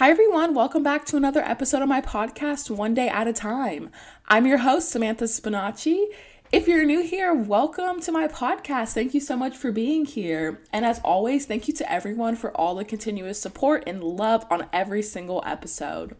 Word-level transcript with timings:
Hi, 0.00 0.08
everyone. 0.08 0.54
Welcome 0.54 0.82
back 0.82 1.04
to 1.08 1.18
another 1.18 1.42
episode 1.42 1.82
of 1.82 1.88
my 1.90 2.00
podcast, 2.00 2.70
One 2.70 2.94
Day 2.94 3.10
at 3.10 3.28
a 3.28 3.34
Time. 3.34 3.90
I'm 4.28 4.46
your 4.46 4.56
host, 4.56 4.88
Samantha 4.88 5.24
Spinacci. 5.24 6.06
If 6.50 6.66
you're 6.66 6.86
new 6.86 7.02
here, 7.02 7.34
welcome 7.34 8.00
to 8.00 8.10
my 8.10 8.26
podcast. 8.26 8.94
Thank 8.94 9.12
you 9.12 9.20
so 9.20 9.36
much 9.36 9.58
for 9.58 9.70
being 9.70 10.06
here. 10.06 10.62
And 10.72 10.86
as 10.86 11.00
always, 11.00 11.44
thank 11.44 11.68
you 11.68 11.74
to 11.74 11.92
everyone 11.92 12.34
for 12.34 12.50
all 12.56 12.76
the 12.76 12.84
continuous 12.86 13.38
support 13.38 13.84
and 13.86 14.02
love 14.02 14.46
on 14.50 14.68
every 14.72 15.02
single 15.02 15.42
episode. 15.44 16.16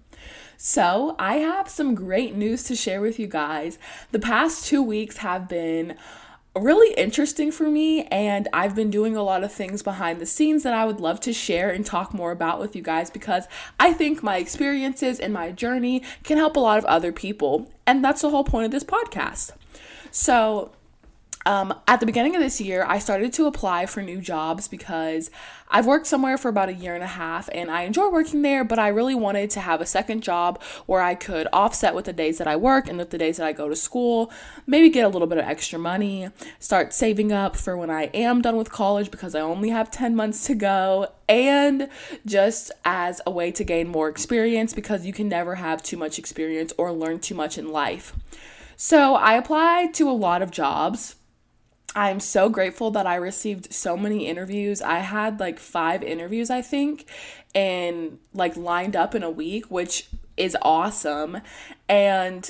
So, 0.59 1.17
I 1.19 1.37
have 1.37 1.71
some 1.71 1.95
great 1.95 2.35
news 2.35 2.63
to 2.65 2.77
share 2.77 3.01
with 3.01 3.19
you 3.19 3.29
guys. 3.29 3.79
The 4.11 4.19
past 4.19 4.67
two 4.67 4.83
weeks 4.83 5.17
have 5.17 5.49
been 5.49 5.97
really 6.57 6.95
interesting 6.95 7.53
for 7.53 7.69
me 7.69 8.05
and 8.07 8.49
I've 8.53 8.75
been 8.75 8.91
doing 8.91 9.17
a 9.17 9.23
lot 9.23 9.45
of 9.45 9.53
things 9.53 9.83
behind 9.83 10.21
the 10.21 10.27
scenes 10.27 10.65
that 10.65 10.75
I 10.75 10.85
would 10.85 11.01
love 11.01 11.21
to 11.21 11.33
share 11.33 11.71
and 11.71 11.87
talk 11.87 12.13
more 12.13 12.33
about 12.33 12.59
with 12.59 12.75
you 12.75 12.83
guys 12.83 13.09
because 13.09 13.47
I 13.79 13.93
think 13.93 14.23
my 14.23 14.37
experiences 14.39 15.21
and 15.21 15.33
my 15.33 15.53
journey 15.53 16.03
can 16.25 16.39
help 16.39 16.57
a 16.57 16.61
lot 16.61 16.79
of 16.79 16.85
other 16.87 17.13
people 17.13 17.71
and 17.87 18.05
that's 18.05 18.23
the 18.23 18.31
whole 18.31 18.45
point 18.45 18.65
of 18.67 18.73
this 18.73 18.85
podcast. 18.85 19.53
So, 20.11 20.73
um, 21.47 21.73
at 21.89 22.01
the 22.01 22.07
beginning 22.07 22.37
of 22.37 22.43
this 22.43 22.61
year, 22.61 22.85
I 22.87 22.99
started 22.99 23.33
to 23.35 23.47
apply 23.47 23.87
for 23.87 24.03
new 24.03 24.21
jobs 24.21 24.69
because 24.69 25.31
I've 25.71 25.87
worked 25.87 26.07
somewhere 26.07 26.37
for 26.37 26.49
about 26.51 26.69
a 26.69 26.75
year 26.75 26.95
and 26.95 27.03
a 27.03 27.07
half 27.07 27.49
and 27.55 27.71
I 27.71 27.83
enjoy 27.83 28.11
working 28.11 28.43
there, 28.43 28.63
but 28.63 28.79
I 28.79 28.89
really 28.89 29.15
wanted 29.15 29.49
to 29.51 29.61
have 29.61 29.81
a 29.81 29.87
second 29.87 30.23
job 30.23 30.63
where 30.85 31.01
I 31.01 31.15
could 31.15 31.49
offset 31.51 31.95
with 31.95 32.05
the 32.05 32.13
days 32.13 32.37
that 32.39 32.47
I 32.47 32.57
work 32.57 32.89
and 32.89 32.99
with 32.99 33.09
the 33.09 33.17
days 33.17 33.39
that 33.39 33.47
I 33.47 33.53
go 33.53 33.71
to 33.71 33.77
school, 33.77 34.31
maybe 34.67 34.91
get 34.91 35.07
a 35.07 35.09
little 35.09 35.27
bit 35.27 35.39
of 35.39 35.45
extra 35.47 35.79
money, 35.79 36.29
start 36.59 36.93
saving 36.93 37.33
up 37.33 37.57
for 37.57 37.75
when 37.75 37.89
I 37.91 38.05
am 38.13 38.43
done 38.43 38.57
with 38.57 38.71
college 38.71 39.11
because 39.11 39.35
I 39.35 39.41
only 39.41 39.71
have 39.71 39.91
10 39.91 40.15
months 40.15 40.45
to 40.45 40.55
go, 40.55 41.09
and 41.27 41.89
just 42.27 42.71
as 42.85 43.23
a 43.25 43.31
way 43.31 43.51
to 43.53 43.65
gain 43.65 43.89
more 43.89 44.09
experience 44.09 44.75
because 44.75 45.07
you 45.07 45.15
can 45.15 45.29
never 45.29 45.55
have 45.55 45.83
too 45.83 45.97
much 45.97 46.19
experience 46.19 46.75
or 46.77 46.93
learn 46.93 47.19
too 47.19 47.35
much 47.35 47.57
in 47.57 47.73
life. 47.73 48.13
So 48.77 49.15
I 49.15 49.35
applied 49.35 49.95
to 49.95 50.11
a 50.11 50.13
lot 50.13 50.43
of 50.43 50.51
jobs 50.51 51.17
I'm 51.95 52.21
so 52.21 52.49
grateful 52.49 52.91
that 52.93 53.07
I 53.07 53.17
received 53.17 53.73
so 53.73 53.97
many 53.97 54.27
interviews. 54.27 54.81
I 54.81 54.99
had 54.99 55.41
like 55.41 55.59
five 55.59 56.03
interviews, 56.03 56.49
I 56.49 56.63
think, 56.63 57.09
and 57.55 58.19
like 58.33 58.57
lined 58.57 58.95
up 58.95 59.15
in 59.15 59.23
a 59.23 59.31
week, 59.31 59.71
which 59.71 60.09
is 60.37 60.57
awesome. 60.63 61.39
And 61.89 62.49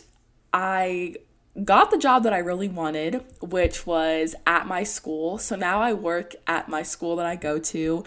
I 0.53 1.17
got 1.65 1.91
the 1.91 1.99
job 1.99 2.23
that 2.25 2.33
I 2.33 2.39
really 2.39 2.69
wanted, 2.69 3.25
which 3.41 3.87
was 3.87 4.35
at 4.47 4.67
my 4.67 4.83
school. 4.83 5.39
So 5.39 5.57
now 5.57 5.81
I 5.81 5.95
work 5.95 6.35
at 6.47 6.69
my 6.69 6.83
school 6.83 7.17
that 7.17 7.27
I 7.27 7.37
go 7.37 7.59
to 7.59 8.05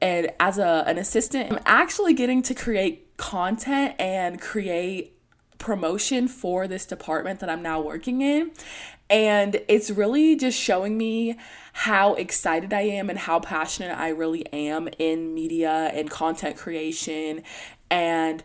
and 0.00 0.30
as 0.40 0.58
a 0.58 0.84
an 0.86 0.98
assistant, 0.98 1.52
I'm 1.52 1.60
actually 1.66 2.14
getting 2.14 2.42
to 2.42 2.54
create 2.54 3.16
content 3.16 3.94
and 3.98 4.40
create 4.40 5.16
promotion 5.58 6.26
for 6.26 6.66
this 6.66 6.86
department 6.86 7.40
that 7.40 7.50
I'm 7.50 7.62
now 7.62 7.80
working 7.80 8.22
in. 8.22 8.50
And 9.10 9.60
it's 9.68 9.90
really 9.90 10.36
just 10.36 10.58
showing 10.58 10.96
me 10.96 11.36
how 11.72 12.14
excited 12.14 12.72
I 12.72 12.82
am 12.82 13.10
and 13.10 13.18
how 13.18 13.40
passionate 13.40 13.98
I 13.98 14.10
really 14.10 14.46
am 14.52 14.88
in 14.98 15.34
media 15.34 15.90
and 15.92 16.08
content 16.08 16.56
creation. 16.56 17.42
And 17.90 18.42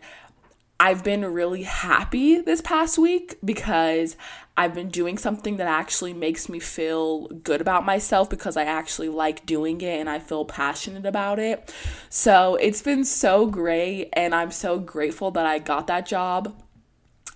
I've 0.78 1.02
been 1.02 1.24
really 1.24 1.62
happy 1.62 2.40
this 2.40 2.60
past 2.60 2.98
week 2.98 3.36
because 3.42 4.16
I've 4.58 4.74
been 4.74 4.90
doing 4.90 5.18
something 5.18 5.56
that 5.56 5.66
actually 5.66 6.12
makes 6.12 6.48
me 6.48 6.58
feel 6.58 7.28
good 7.28 7.60
about 7.60 7.86
myself 7.86 8.28
because 8.28 8.56
I 8.56 8.64
actually 8.64 9.08
like 9.08 9.46
doing 9.46 9.80
it 9.80 10.00
and 10.00 10.10
I 10.10 10.18
feel 10.18 10.44
passionate 10.44 11.06
about 11.06 11.38
it. 11.38 11.72
So 12.10 12.56
it's 12.56 12.82
been 12.82 13.04
so 13.04 13.46
great, 13.46 14.10
and 14.14 14.34
I'm 14.34 14.50
so 14.50 14.78
grateful 14.78 15.30
that 15.32 15.46
I 15.46 15.58
got 15.60 15.86
that 15.86 16.06
job 16.06 16.54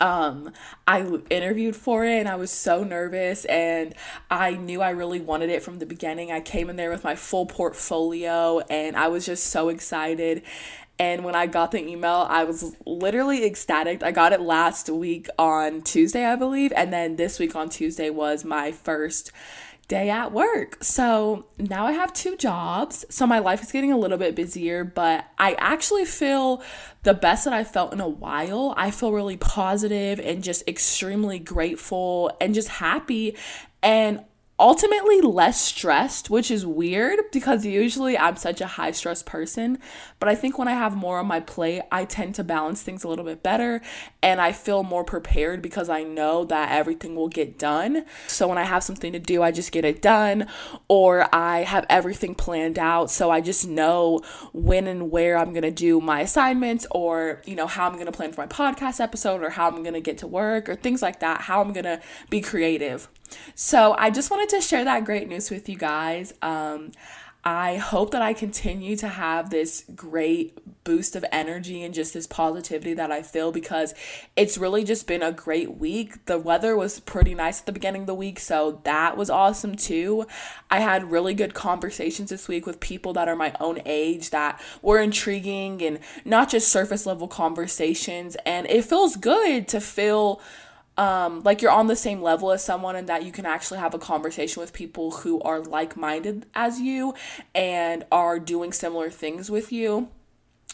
um, 0.01 0.53
I 0.87 1.03
interviewed 1.29 1.77
for 1.77 2.05
it 2.05 2.19
and 2.19 2.29
I 2.29 2.37
was 2.37 2.51
so 2.51 2.83
nervous 2.83 3.45
and 3.45 3.95
I 4.31 4.53
knew 4.53 4.81
I 4.81 4.91
really 4.91 5.21
wanted 5.21 5.51
it 5.51 5.63
from 5.63 5.79
the 5.79 5.87
beginning. 5.87 6.33
I 6.33 6.41
came 6.41 6.71
in 6.71 6.77
there 6.77 6.91
with 6.91 7.05
my 7.05 7.15
full 7.15 7.47
portfolio 7.47 8.61
and 8.71 8.97
I 8.97 9.09
was 9.09 9.27
just 9.27 9.47
so 9.47 9.69
excited. 9.69 10.43
And 10.99 11.25
when 11.25 11.35
I 11.35 11.47
got 11.47 11.71
the 11.71 11.87
email, 11.87 12.27
I 12.29 12.45
was 12.45 12.77
literally 12.85 13.47
ecstatic. 13.47 14.03
I 14.03 14.11
got 14.11 14.33
it 14.35 14.41
last 14.41 14.91
week 14.91 15.29
on 15.39 15.81
Tuesday, 15.81 16.27
I 16.27 16.37
believe, 16.37 16.75
and 16.77 16.93
then 16.93 17.17
this 17.17 17.39
week 17.39 17.57
on 17.57 17.71
Tuesday 17.71 18.11
was 18.11 18.45
my 18.45 18.71
first 18.71 19.33
day 19.91 20.09
at 20.09 20.31
work. 20.31 20.79
So 20.83 21.47
now 21.59 21.85
I 21.85 21.93
have 21.93 22.13
two 22.13 22.37
jobs. 22.37 23.05
So 23.11 23.27
my 23.27 23.41
life 23.41 23.61
is 23.61 23.73
getting 23.73 23.91
a 23.91 23.99
little 23.99 24.19
bit 24.19 24.37
busier, 24.37 24.85
but 24.85 25.27
I 25.37 25.55
actually 25.55 26.05
feel 26.05 26.63
the 27.03 27.13
best 27.13 27.45
that 27.45 27.53
I 27.53 27.65
felt 27.65 27.93
in 27.93 28.01
a 28.01 28.09
while. 28.09 28.73
I 28.77 28.93
feel 28.93 29.13
really 29.13 29.37
positive 29.37 30.21
and 30.21 30.45
just 30.45 30.67
extremely 30.69 31.41
grateful 31.41 32.31
and 32.41 32.55
just 32.55 32.69
happy. 32.69 33.37
And 33.83 34.25
ultimately 34.61 35.23
less 35.23 35.61
stressed, 35.61 36.29
which 36.29 36.51
is 36.51 36.67
weird 36.67 37.19
because 37.33 37.65
usually 37.65 38.17
I'm 38.17 38.37
such 38.37 38.61
a 38.61 38.67
high 38.67 38.91
stress 38.91 39.23
person. 39.23 39.79
But 40.19 40.29
I 40.29 40.35
think 40.35 40.59
when 40.59 40.69
I 40.69 40.75
have 40.75 40.95
more 40.95 41.19
on 41.19 41.27
my 41.27 41.41
plate, 41.41 41.83
I 41.91 42.05
tend 42.05 42.35
to 42.35 42.45
balance 42.45 42.83
things 42.83 43.03
a 43.03 43.09
little 43.09 43.25
bit 43.25 43.43
better 43.43 43.81
and 44.23 44.41
I 44.41 44.53
feel 44.53 44.83
more 44.83 45.03
prepared 45.03 45.63
because 45.63 45.89
I 45.89 46.03
know 46.03 46.45
that 46.45 46.71
everything 46.73 47.17
will 47.17 47.29
get 47.29 47.59
done. 47.59 48.05
So 48.27 48.47
when 48.47 48.59
I 48.59 48.65
have 48.65 48.85
something 48.85 49.13
to 49.15 49.19
do, 49.19 49.43
I 49.43 49.51
just 49.51 49.73
get 49.73 49.87
it 49.87 50.03
done 50.03 50.47
or 50.89 51.35
I 51.35 51.61
have 51.61 51.87
everything 51.89 52.35
planned 52.35 52.79
out. 52.79 53.11
So 53.11 53.31
I 53.31 53.41
just 53.41 53.67
know 53.67 54.21
when 54.53 54.87
and 54.87 55.11
where 55.11 55.39
I'm 55.39 55.51
going 55.51 55.63
to 55.63 55.71
do 55.71 56.01
my 56.03 56.21
assignments 56.21 56.87
or, 56.91 57.41
you 57.47 57.57
know, 57.57 57.67
how 57.67 57.87
I'm 57.87 57.95
going 57.95 58.07
to 58.07 58.13
plan 58.13 58.33
for 58.33 58.43
my 58.43 58.47
podcast 58.47 59.01
episode 59.01 59.43
or 59.43 59.51
how 59.51 59.69
I'm 59.69 59.83
going 59.83 59.95
to 59.95 60.01
get 60.01 60.19
to 60.19 60.27
work 60.27 60.69
or 60.69 60.77
things 60.77 61.01
like 61.01 61.21
that, 61.21 61.43
how 61.43 61.63
I'm 61.63 61.73
going 61.73 61.85
to 61.85 62.01
be 62.29 62.43
creative. 62.43 63.09
So 63.55 63.95
I 63.99 64.11
just 64.11 64.31
wanted 64.31 64.49
to 64.51 64.61
share 64.61 64.85
that 64.85 65.05
great 65.05 65.29
news 65.29 65.51
with 65.51 65.69
you 65.69 65.77
guys. 65.77 66.35
Um, 66.43 66.93
I 67.43 67.77
hope 67.77 68.11
that 68.11 68.21
I 68.21 68.35
continue 68.35 68.97
to 68.97 69.09
have 69.09 69.49
this 69.49 69.85
great 69.95 70.59
boost 70.85 71.17
of 71.17 71.25
energy 71.33 71.83
and 71.83 71.95
just 71.95 72.13
this 72.13 72.27
positivity 72.27 72.93
that 72.95 73.11
I 73.11 73.23
feel 73.23 73.51
because 73.51 73.95
it's 74.37 74.59
really 74.59 74.85
just 74.85 75.07
been 75.07 75.23
a 75.23 75.33
great 75.33 75.79
week. 75.79 76.27
The 76.27 76.39
weather 76.39 76.77
was 76.77 77.01
pretty 77.01 77.35
nice 77.35 77.61
at 77.61 77.67
the 77.67 77.73
beginning 77.73 78.03
of 78.03 78.07
the 78.07 78.15
week, 78.15 78.41
so 78.41 78.81
that 78.85 79.17
was 79.17 79.31
awesome 79.31 79.75
too. 79.77 80.27
I 80.71 80.81
had 80.81 81.11
really 81.11 81.33
good 81.33 81.55
conversations 81.55 82.29
this 82.29 82.47
week 82.47 82.67
with 82.67 82.79
people 82.79 83.15
that 83.15 83.29
are 83.29 83.37
my 83.37 83.55
own 83.59 83.81
age 83.87 84.31
that 84.31 84.61
were 84.83 85.01
intriguing 85.01 85.81
and 85.83 86.01
not 86.27 86.51
just 86.51 86.69
surface 86.69 87.07
level 87.07 87.27
conversations, 87.27 88.37
and 88.45 88.67
it 88.67 88.85
feels 88.85 89.17
good 89.17 89.67
to 89.69 89.81
feel 89.81 90.43
um, 91.01 91.43
like 91.45 91.63
you're 91.63 91.71
on 91.71 91.87
the 91.87 91.97
same 91.97 92.21
level 92.21 92.53
as 92.53 92.63
someone 92.63 92.95
and 92.95 93.09
that 93.09 93.25
you 93.25 93.33
can 93.33 93.47
actually 93.47 93.79
have 93.79 93.95
a 93.95 93.99
conversation 93.99 94.61
with 94.61 94.75
people 94.75 95.11
who 95.13 95.41
are 95.41 95.59
like 95.59 95.97
minded 95.97 96.45
as 96.55 96.79
you 96.79 97.15
and 97.55 98.05
are 98.13 98.39
doing 98.39 98.71
similar 98.71 99.09
things 99.09 99.51
with 99.51 99.73
you. 99.73 100.11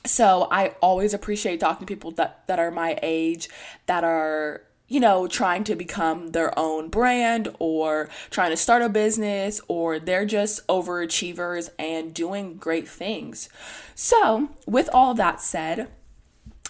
So 0.04 0.48
I 0.50 0.74
always 0.80 1.14
appreciate 1.14 1.60
talking 1.60 1.86
to 1.86 1.94
people 1.94 2.10
that, 2.12 2.44
that 2.48 2.58
are 2.58 2.72
my 2.72 2.98
age, 3.04 3.48
that 3.86 4.02
are 4.02 4.62
you 4.88 5.00
know, 5.00 5.26
trying 5.26 5.64
to 5.64 5.74
become 5.74 6.30
their 6.30 6.56
own 6.56 6.88
brand 6.88 7.48
or 7.58 8.08
trying 8.30 8.50
to 8.50 8.56
start 8.56 8.82
a 8.82 8.88
business 8.88 9.60
or 9.66 9.98
they're 9.98 10.24
just 10.24 10.64
overachievers 10.68 11.70
and 11.78 12.14
doing 12.14 12.56
great 12.56 12.88
things. 12.88 13.48
So, 13.96 14.50
with 14.64 14.88
all 14.92 15.12
that 15.14 15.40
said, 15.40 15.88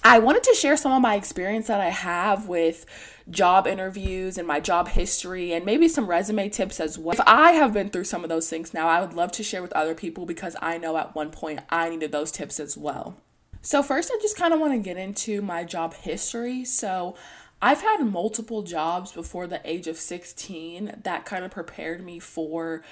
I 0.08 0.20
wanted 0.20 0.44
to 0.44 0.54
share 0.54 0.76
some 0.76 0.92
of 0.92 1.02
my 1.02 1.16
experience 1.16 1.66
that 1.66 1.80
I 1.80 1.88
have 1.88 2.46
with 2.46 2.86
job 3.28 3.66
interviews 3.66 4.38
and 4.38 4.46
my 4.46 4.60
job 4.60 4.86
history 4.86 5.52
and 5.52 5.66
maybe 5.66 5.88
some 5.88 6.06
resume 6.06 6.48
tips 6.48 6.78
as 6.78 6.96
well. 6.96 7.14
If 7.14 7.20
I 7.26 7.50
have 7.54 7.72
been 7.72 7.88
through 7.88 8.04
some 8.04 8.22
of 8.22 8.28
those 8.28 8.48
things 8.48 8.72
now, 8.72 8.86
I 8.86 9.00
would 9.00 9.14
love 9.14 9.32
to 9.32 9.42
share 9.42 9.62
with 9.62 9.72
other 9.72 9.96
people 9.96 10.24
because 10.24 10.54
I 10.62 10.78
know 10.78 10.96
at 10.96 11.16
one 11.16 11.32
point 11.32 11.58
I 11.70 11.88
needed 11.88 12.12
those 12.12 12.30
tips 12.30 12.60
as 12.60 12.76
well. 12.76 13.16
So, 13.62 13.82
first, 13.82 14.12
I 14.14 14.18
just 14.22 14.38
kind 14.38 14.54
of 14.54 14.60
want 14.60 14.74
to 14.74 14.78
get 14.78 14.96
into 14.96 15.42
my 15.42 15.64
job 15.64 15.92
history. 15.92 16.64
So, 16.64 17.16
I've 17.60 17.82
had 17.82 18.04
multiple 18.04 18.62
jobs 18.62 19.10
before 19.10 19.48
the 19.48 19.60
age 19.64 19.88
of 19.88 19.96
16 19.96 21.00
that 21.02 21.24
kind 21.24 21.44
of 21.44 21.50
prepared 21.50 22.04
me 22.04 22.20
for, 22.20 22.84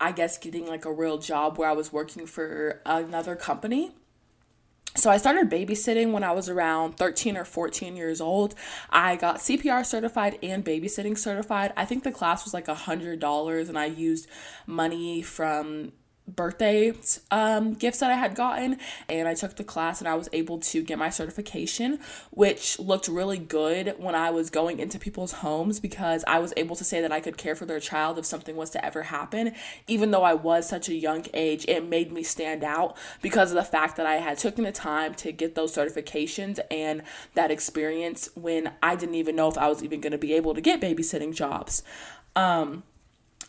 I 0.00 0.10
guess, 0.12 0.38
getting 0.38 0.66
like 0.66 0.86
a 0.86 0.92
real 0.92 1.18
job 1.18 1.58
where 1.58 1.68
I 1.68 1.74
was 1.74 1.92
working 1.92 2.24
for 2.24 2.80
another 2.86 3.36
company. 3.36 3.92
So 4.96 5.10
I 5.10 5.18
started 5.18 5.50
babysitting 5.50 6.12
when 6.12 6.24
I 6.24 6.32
was 6.32 6.48
around 6.48 6.96
13 6.96 7.36
or 7.36 7.44
14 7.44 7.96
years 7.96 8.20
old. 8.20 8.54
I 8.88 9.16
got 9.16 9.36
CPR 9.36 9.84
certified 9.84 10.38
and 10.42 10.64
babysitting 10.64 11.18
certified. 11.18 11.74
I 11.76 11.84
think 11.84 12.02
the 12.02 12.10
class 12.10 12.44
was 12.44 12.54
like 12.54 12.66
a 12.66 12.74
$100 12.74 13.68
and 13.68 13.78
I 13.78 13.84
used 13.84 14.26
money 14.66 15.20
from 15.20 15.92
birthday 16.26 16.92
um, 17.30 17.74
gifts 17.74 17.98
that 17.98 18.10
I 18.10 18.14
had 18.14 18.34
gotten, 18.34 18.78
and 19.08 19.28
I 19.28 19.34
took 19.34 19.56
the 19.56 19.64
class 19.64 20.00
and 20.00 20.08
I 20.08 20.14
was 20.14 20.28
able 20.32 20.58
to 20.58 20.82
get 20.82 20.98
my 20.98 21.10
certification, 21.10 22.00
which 22.30 22.78
looked 22.78 23.08
really 23.08 23.38
good 23.38 23.94
when 23.98 24.14
I 24.14 24.30
was 24.30 24.50
going 24.50 24.80
into 24.80 24.98
people's 24.98 25.32
homes 25.32 25.80
because 25.80 26.24
I 26.26 26.38
was 26.38 26.52
able 26.56 26.76
to 26.76 26.84
say 26.84 27.00
that 27.00 27.12
I 27.12 27.20
could 27.20 27.36
care 27.36 27.54
for 27.54 27.66
their 27.66 27.80
child 27.80 28.18
if 28.18 28.24
something 28.24 28.56
was 28.56 28.70
to 28.70 28.84
ever 28.84 29.04
happen. 29.04 29.52
Even 29.86 30.10
though 30.10 30.22
I 30.22 30.34
was 30.34 30.68
such 30.68 30.88
a 30.88 30.94
young 30.94 31.26
age, 31.32 31.64
it 31.68 31.88
made 31.88 32.12
me 32.12 32.22
stand 32.22 32.64
out 32.64 32.96
because 33.22 33.50
of 33.50 33.56
the 33.56 33.64
fact 33.64 33.96
that 33.96 34.06
I 34.06 34.16
had 34.16 34.38
taken 34.38 34.64
the 34.64 34.72
time 34.72 35.14
to 35.14 35.32
get 35.32 35.54
those 35.54 35.74
certifications 35.74 36.58
and 36.70 37.02
that 37.34 37.50
experience 37.50 38.28
when 38.34 38.72
I 38.82 38.96
didn't 38.96 39.14
even 39.14 39.36
know 39.36 39.48
if 39.48 39.58
I 39.58 39.68
was 39.68 39.82
even 39.82 40.00
going 40.00 40.12
to 40.12 40.18
be 40.18 40.34
able 40.34 40.54
to 40.54 40.60
get 40.60 40.80
babysitting 40.80 41.34
jobs. 41.34 41.82
Um, 42.34 42.82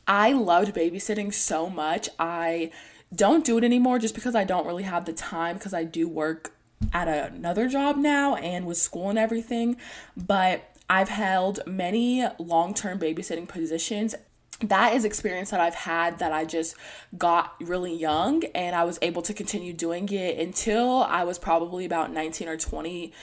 I 0.08 0.32
loved 0.32 0.74
babysitting 0.74 1.34
so 1.34 1.70
much. 1.70 2.10
I 2.18 2.72
don't 3.14 3.46
do 3.46 3.58
it 3.58 3.64
anymore 3.64 4.00
just 4.00 4.16
because 4.16 4.36
I 4.36 4.44
don't 4.44 4.66
really 4.66 4.84
have 4.84 5.06
the 5.06 5.14
time 5.14 5.58
because 5.58 5.74
I 5.74 5.84
do 5.84 6.08
work 6.08 6.54
at 6.94 7.08
another 7.08 7.68
job 7.68 7.98
now 7.98 8.36
and 8.36 8.66
with 8.66 8.78
school 8.78 9.10
and 9.10 9.20
everything. 9.20 9.78
But 10.16 10.76
I've 10.90 11.10
held 11.10 11.60
many 11.66 12.26
long 12.40 12.74
term 12.74 13.00
babysitting 13.00 13.48
positions. 13.48 14.16
That 14.60 14.96
is 14.96 15.06
experience 15.06 15.52
that 15.52 15.60
I've 15.60 15.76
had 15.76 16.18
that 16.20 16.32
I 16.32 16.44
just 16.46 16.76
got 17.18 17.54
really 17.62 17.94
young 17.94 18.44
and 18.56 18.76
I 18.76 18.86
was 18.86 18.98
able 19.02 19.22
to 19.24 19.34
continue 19.34 19.72
doing 19.72 20.10
it 20.10 20.40
until 20.40 21.04
I 21.04 21.26
was 21.26 21.38
probably 21.38 21.86
about 21.86 22.12
19 22.12 22.48
or 22.48 22.58
20 22.58 23.14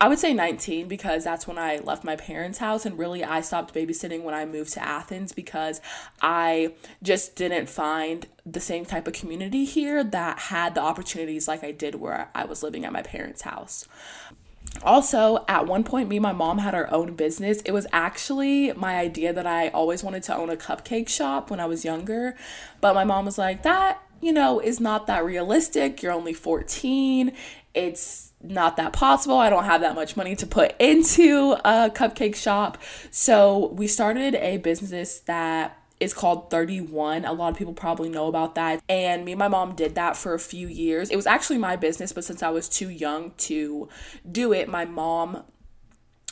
I 0.00 0.08
would 0.08 0.18
say 0.18 0.34
19 0.34 0.88
because 0.88 1.24
that's 1.24 1.46
when 1.46 1.58
I 1.58 1.78
left 1.78 2.04
my 2.04 2.16
parents' 2.16 2.58
house. 2.58 2.84
And 2.84 2.98
really, 2.98 3.24
I 3.24 3.40
stopped 3.40 3.74
babysitting 3.74 4.22
when 4.22 4.34
I 4.34 4.44
moved 4.44 4.72
to 4.74 4.82
Athens 4.82 5.32
because 5.32 5.80
I 6.20 6.74
just 7.02 7.36
didn't 7.36 7.68
find 7.68 8.26
the 8.44 8.60
same 8.60 8.84
type 8.84 9.06
of 9.06 9.14
community 9.14 9.64
here 9.64 10.04
that 10.04 10.38
had 10.38 10.74
the 10.74 10.80
opportunities 10.80 11.48
like 11.48 11.64
I 11.64 11.72
did 11.72 11.96
where 11.96 12.28
I 12.34 12.44
was 12.44 12.62
living 12.62 12.84
at 12.84 12.92
my 12.92 13.02
parents' 13.02 13.42
house. 13.42 13.86
Also, 14.82 15.44
at 15.48 15.66
one 15.66 15.84
point, 15.84 16.08
me 16.08 16.16
and 16.16 16.22
my 16.22 16.32
mom 16.32 16.58
had 16.58 16.74
our 16.74 16.90
own 16.92 17.14
business. 17.14 17.62
It 17.62 17.72
was 17.72 17.86
actually 17.92 18.72
my 18.72 18.96
idea 18.96 19.32
that 19.32 19.46
I 19.46 19.68
always 19.68 20.02
wanted 20.02 20.24
to 20.24 20.36
own 20.36 20.50
a 20.50 20.56
cupcake 20.56 21.08
shop 21.08 21.50
when 21.50 21.60
I 21.60 21.66
was 21.66 21.84
younger. 21.84 22.36
But 22.80 22.94
my 22.94 23.04
mom 23.04 23.24
was 23.24 23.38
like, 23.38 23.62
that, 23.62 24.02
you 24.20 24.32
know, 24.32 24.58
is 24.58 24.80
not 24.80 25.06
that 25.06 25.24
realistic. 25.24 26.02
You're 26.02 26.12
only 26.12 26.32
14. 26.32 27.32
It's 27.72 28.32
not 28.44 28.76
that 28.76 28.92
possible. 28.92 29.38
I 29.38 29.50
don't 29.50 29.64
have 29.64 29.80
that 29.80 29.94
much 29.94 30.16
money 30.16 30.36
to 30.36 30.46
put 30.46 30.74
into 30.78 31.56
a 31.64 31.90
cupcake 31.90 32.36
shop. 32.36 32.78
So 33.10 33.68
we 33.68 33.86
started 33.86 34.34
a 34.36 34.58
business 34.58 35.20
that 35.20 35.78
is 36.00 36.12
called 36.12 36.50
31. 36.50 37.24
A 37.24 37.32
lot 37.32 37.52
of 37.52 37.56
people 37.56 37.72
probably 37.72 38.08
know 38.08 38.26
about 38.26 38.54
that. 38.56 38.82
And 38.88 39.24
me 39.24 39.32
and 39.32 39.38
my 39.38 39.48
mom 39.48 39.74
did 39.74 39.94
that 39.94 40.16
for 40.16 40.34
a 40.34 40.38
few 40.38 40.68
years. 40.68 41.10
It 41.10 41.16
was 41.16 41.26
actually 41.26 41.58
my 41.58 41.76
business, 41.76 42.12
but 42.12 42.24
since 42.24 42.42
I 42.42 42.50
was 42.50 42.68
too 42.68 42.88
young 42.88 43.32
to 43.38 43.88
do 44.30 44.52
it, 44.52 44.68
my 44.68 44.84
mom 44.84 45.44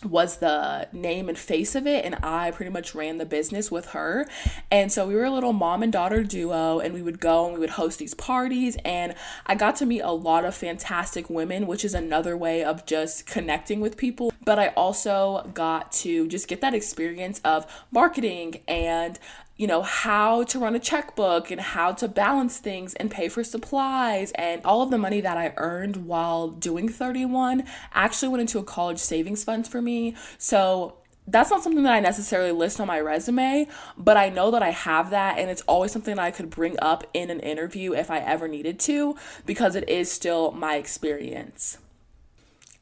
was 0.04 0.38
the 0.38 0.88
name 0.93 1.28
and 1.28 1.38
face 1.38 1.75
of 1.75 1.87
it 1.87 2.04
and 2.04 2.16
I 2.22 2.50
pretty 2.50 2.70
much 2.70 2.94
ran 2.94 3.19
the 3.19 3.26
business 3.26 3.70
with 3.70 3.87
her. 3.87 4.26
And 4.70 4.90
so 4.90 5.06
we 5.06 5.14
were 5.14 5.25
a 5.25 5.31
little 5.31 5.52
mom 5.52 5.82
and 5.82 5.93
daughter 5.93 6.22
duo 6.22 6.81
and 6.81 6.94
we 6.94 7.02
would 7.02 7.20
go 7.20 7.44
and 7.46 7.54
we 7.54 7.60
would 7.60 7.70
host 7.70 7.99
these 7.99 8.14
parties 8.14 8.76
and 8.84 9.14
I 9.46 9.54
got 9.54 9.76
to 9.76 9.87
meet 9.87 10.00
a 10.00 10.12
lot 10.12 10.44
of 10.44 10.54
fantastic 10.54 11.31
women, 11.31 11.66
which 11.66 11.84
is 11.84 11.94
another 11.94 12.37
way 12.37 12.64
of 12.64 12.87
just 12.87 13.26
connecting 13.26 13.81
with 13.81 13.96
people. 13.96 14.32
But 14.44 14.58
I 14.58 14.69
also 14.69 15.50
got 15.54 15.93
to 15.93 16.26
just 16.28 16.49
get 16.49 16.60
that 16.60 16.75
experience 16.75 17.40
of 17.44 17.66
marketing 17.90 18.62
and 18.66 19.19
you 19.62 19.69
know, 19.69 19.82
how 19.82 20.43
to 20.43 20.59
run 20.59 20.75
a 20.75 20.79
checkbook 20.81 21.49
and 21.53 21.61
how 21.61 21.93
to 21.93 22.09
balance 22.09 22.59
things 22.59 22.94
and 22.94 23.12
pay 23.12 23.29
for 23.29 23.44
supplies. 23.44 24.32
And 24.32 24.61
all 24.64 24.82
of 24.82 24.91
the 24.91 24.99
money 24.99 25.20
that 25.20 25.38
I 25.38 25.55
earned 25.56 25.99
while 25.99 26.49
doing 26.49 26.88
31 26.88 27.62
actually 27.94 28.31
went 28.31 28.41
into 28.41 28.59
a 28.59 28.64
college 28.64 28.99
savings 28.99 29.44
fund 29.44 29.69
for 29.69 29.81
me. 29.81 30.17
So 30.37 30.97
that's 31.29 31.49
not 31.53 31.62
something 31.62 31.85
that 31.85 31.94
I 31.94 32.00
necessarily 32.00 32.50
list 32.50 32.81
on 32.81 32.88
my 32.88 32.99
resume, 32.99 33.69
but 33.97 34.17
I 34.17 34.31
know 34.31 34.50
that 34.50 34.64
I 34.64 34.70
have 34.70 35.11
that 35.11 35.38
and 35.38 35.49
it's 35.49 35.62
always 35.69 35.93
something 35.93 36.17
that 36.17 36.25
I 36.25 36.32
could 36.32 36.50
bring 36.50 36.76
up 36.82 37.05
in 37.14 37.31
an 37.31 37.38
interview 37.38 37.93
if 37.93 38.11
I 38.11 38.19
ever 38.19 38.49
needed 38.49 38.81
to 38.81 39.14
because 39.47 39.76
it 39.76 39.88
is 39.88 40.11
still 40.11 40.50
my 40.50 40.75
experience. 40.75 41.79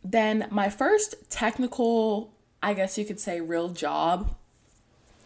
Then, 0.02 0.46
my 0.50 0.70
first 0.70 1.28
technical, 1.28 2.32
I 2.62 2.72
guess 2.72 2.96
you 2.96 3.04
could 3.04 3.20
say, 3.20 3.42
real 3.42 3.68
job 3.68 4.34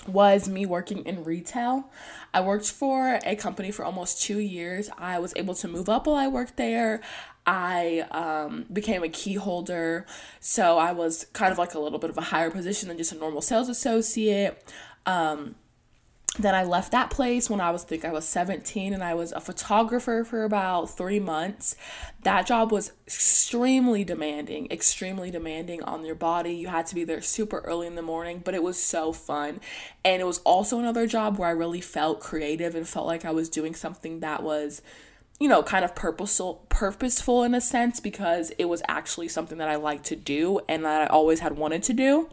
was 0.07 0.49
me 0.49 0.67
working 0.67 1.05
in 1.07 1.25
retail. 1.25 1.91
I 2.33 2.41
worked 2.41 2.71
for 2.71 3.21
a 3.25 3.37
company 3.37 3.71
for 3.71 3.85
almost 3.85 4.23
two 4.23 4.39
years. 4.39 4.91
I 4.99 5.19
was 5.19 5.33
able 5.37 5.55
to 5.57 5.69
move 5.69 5.89
up 5.89 6.07
while 6.07 6.17
I 6.17 6.29
worked 6.29 6.57
there. 6.57 7.01
I 7.47 8.07
um, 8.11 8.67
became 8.73 9.03
a 9.03 9.09
key 9.09 9.35
holder, 9.35 10.07
so 10.41 10.79
I 10.79 10.93
was 10.93 11.27
kind 11.35 11.53
of 11.53 11.59
like 11.59 11.75
a 11.75 11.79
little 11.79 11.99
bit 11.99 12.09
of 12.11 12.17
a 12.17 12.23
higher 12.23 12.51
position 12.51 12.89
than 12.89 12.97
just 12.97 13.13
a 13.13 13.17
normal 13.17 13.43
sales 13.43 13.69
associate. 13.69 14.63
Um, 15.05 15.55
then 16.39 16.55
I 16.55 16.65
left 16.65 16.91
that 16.91 17.11
place 17.11 17.49
when 17.49 17.61
I 17.61 17.71
was 17.71 17.85
I 17.85 17.87
think 17.87 18.05
I 18.05 18.13
was 18.13 18.27
17 18.27 18.93
and 18.93 19.05
I 19.05 19.15
was 19.15 19.31
a 19.33 19.41
photographer 19.41 20.25
for 20.25 20.43
about 20.43 20.87
3 20.87 21.21
months. 21.21 21.77
That 22.23 22.47
job 22.47 22.73
was 22.73 22.93
extremely 23.07 24.03
demanding, 24.03 24.67
extremely 24.71 25.31
demanding 25.31 25.83
on 25.85 26.05
your 26.05 26.17
body. 26.17 26.55
You 26.55 26.69
had 26.69 26.87
to 26.87 26.95
be 26.95 27.05
there 27.05 27.23
super 27.23 27.59
early 27.59 27.87
in 27.87 27.95
the 27.95 28.03
morning, 28.03 28.43
but 28.45 28.55
it 28.55 28.63
was 28.63 28.83
so 28.83 29.13
fun. 29.13 29.61
And 30.05 30.21
it 30.21 30.25
was 30.25 30.39
also 30.39 30.79
another 30.79 31.07
job 31.07 31.39
where 31.39 31.49
I 31.49 31.53
really 31.53 31.81
felt 31.81 32.21
creative 32.21 32.75
and 32.75 32.89
felt 32.89 33.07
like 33.07 33.25
I 33.25 33.31
was 33.31 33.49
doing 33.49 33.75
something 33.75 34.21
that 34.21 34.43
was 34.43 34.83
you 35.41 35.49
know, 35.49 35.63
kind 35.63 35.85
of 35.85 35.95
purposeful 35.95 36.65
purposeful 36.69 37.43
in 37.43 37.55
a 37.55 37.61
sense 37.61 37.99
because 38.01 38.51
it 38.57 38.67
was 38.67 38.83
actually 38.89 39.29
something 39.29 39.59
that 39.59 39.69
I 39.69 39.77
liked 39.77 40.05
to 40.07 40.17
do 40.17 40.61
and 40.69 40.85
that 40.85 41.03
I 41.03 41.07
always 41.07 41.41
had 41.41 41.57
wanted 41.57 41.83
to 41.85 41.93
do. 41.93 42.31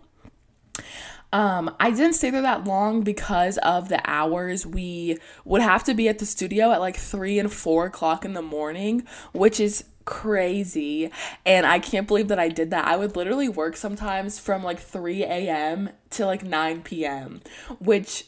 Um, 1.33 1.73
I 1.79 1.91
didn't 1.91 2.13
stay 2.13 2.29
there 2.29 2.41
that 2.41 2.65
long 2.65 3.01
because 3.01 3.57
of 3.59 3.89
the 3.89 4.01
hours. 4.09 4.65
We 4.65 5.17
would 5.45 5.61
have 5.61 5.83
to 5.85 5.93
be 5.93 6.09
at 6.09 6.19
the 6.19 6.25
studio 6.25 6.71
at 6.71 6.81
like 6.81 6.97
three 6.97 7.39
and 7.39 7.51
four 7.51 7.85
o'clock 7.85 8.25
in 8.25 8.33
the 8.33 8.41
morning, 8.41 9.07
which 9.31 9.59
is 9.59 9.85
crazy. 10.05 11.09
And 11.45 11.65
I 11.65 11.79
can't 11.79 12.07
believe 12.07 12.27
that 12.27 12.39
I 12.39 12.49
did 12.49 12.69
that. 12.71 12.85
I 12.85 12.97
would 12.97 13.15
literally 13.15 13.49
work 13.49 13.77
sometimes 13.77 14.39
from 14.39 14.63
like 14.63 14.79
3 14.79 15.23
a.m. 15.23 15.89
to 16.11 16.25
like 16.25 16.43
9 16.43 16.81
p.m., 16.83 17.41
which 17.79 18.25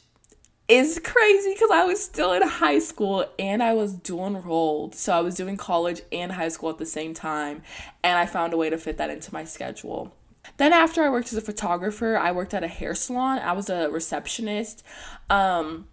is 0.69 0.99
crazy 1.03 1.53
because 1.53 1.71
I 1.71 1.83
was 1.83 2.01
still 2.03 2.31
in 2.31 2.41
high 2.41 2.79
school 2.79 3.25
and 3.37 3.61
I 3.61 3.73
was 3.73 3.93
dual 3.93 4.27
enrolled. 4.27 4.95
So 4.95 5.13
I 5.13 5.19
was 5.19 5.35
doing 5.35 5.57
college 5.57 6.01
and 6.11 6.31
high 6.31 6.47
school 6.47 6.69
at 6.69 6.77
the 6.77 6.85
same 6.85 7.13
time. 7.13 7.63
And 8.01 8.17
I 8.17 8.25
found 8.25 8.53
a 8.53 8.57
way 8.57 8.69
to 8.69 8.77
fit 8.77 8.97
that 8.97 9.09
into 9.09 9.33
my 9.33 9.43
schedule. 9.43 10.15
Then 10.57 10.73
after 10.73 11.03
I 11.03 11.09
worked 11.09 11.27
as 11.27 11.37
a 11.37 11.41
photographer, 11.41 12.17
I 12.17 12.31
worked 12.31 12.53
at 12.53 12.63
a 12.63 12.67
hair 12.67 12.95
salon. 12.95 13.39
I 13.39 13.53
was 13.53 13.69
a 13.69 13.89
receptionist. 13.89 14.83
Um, 15.29 15.87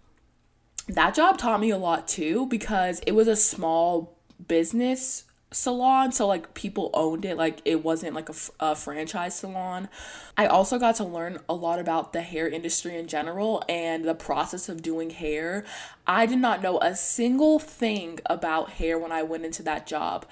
that 0.87 1.15
job 1.15 1.37
taught 1.37 1.59
me 1.59 1.69
a 1.69 1.77
lot 1.77 2.07
too 2.07 2.45
because 2.47 3.01
it 3.07 3.13
was 3.13 3.27
a 3.27 3.35
small 3.35 4.17
business 4.47 5.25
salon 5.53 6.13
so 6.13 6.25
like 6.25 6.53
people 6.53 6.89
owned 6.93 7.25
it 7.25 7.35
like 7.35 7.61
it 7.65 7.83
wasn't 7.83 8.13
like 8.13 8.29
a, 8.29 8.33
a 8.61 8.73
franchise 8.73 9.35
salon 9.35 9.89
i 10.37 10.45
also 10.45 10.79
got 10.79 10.95
to 10.95 11.03
learn 11.03 11.37
a 11.49 11.53
lot 11.53 11.77
about 11.77 12.13
the 12.13 12.21
hair 12.21 12.47
industry 12.47 12.97
in 12.97 13.05
general 13.05 13.61
and 13.67 14.05
the 14.05 14.15
process 14.15 14.69
of 14.69 14.81
doing 14.81 15.09
hair 15.09 15.65
i 16.07 16.25
did 16.25 16.37
not 16.39 16.63
know 16.63 16.79
a 16.79 16.95
single 16.95 17.59
thing 17.59 18.17
about 18.27 18.71
hair 18.71 18.97
when 18.97 19.11
i 19.11 19.21
went 19.21 19.43
into 19.43 19.61
that 19.61 19.85
job 19.85 20.25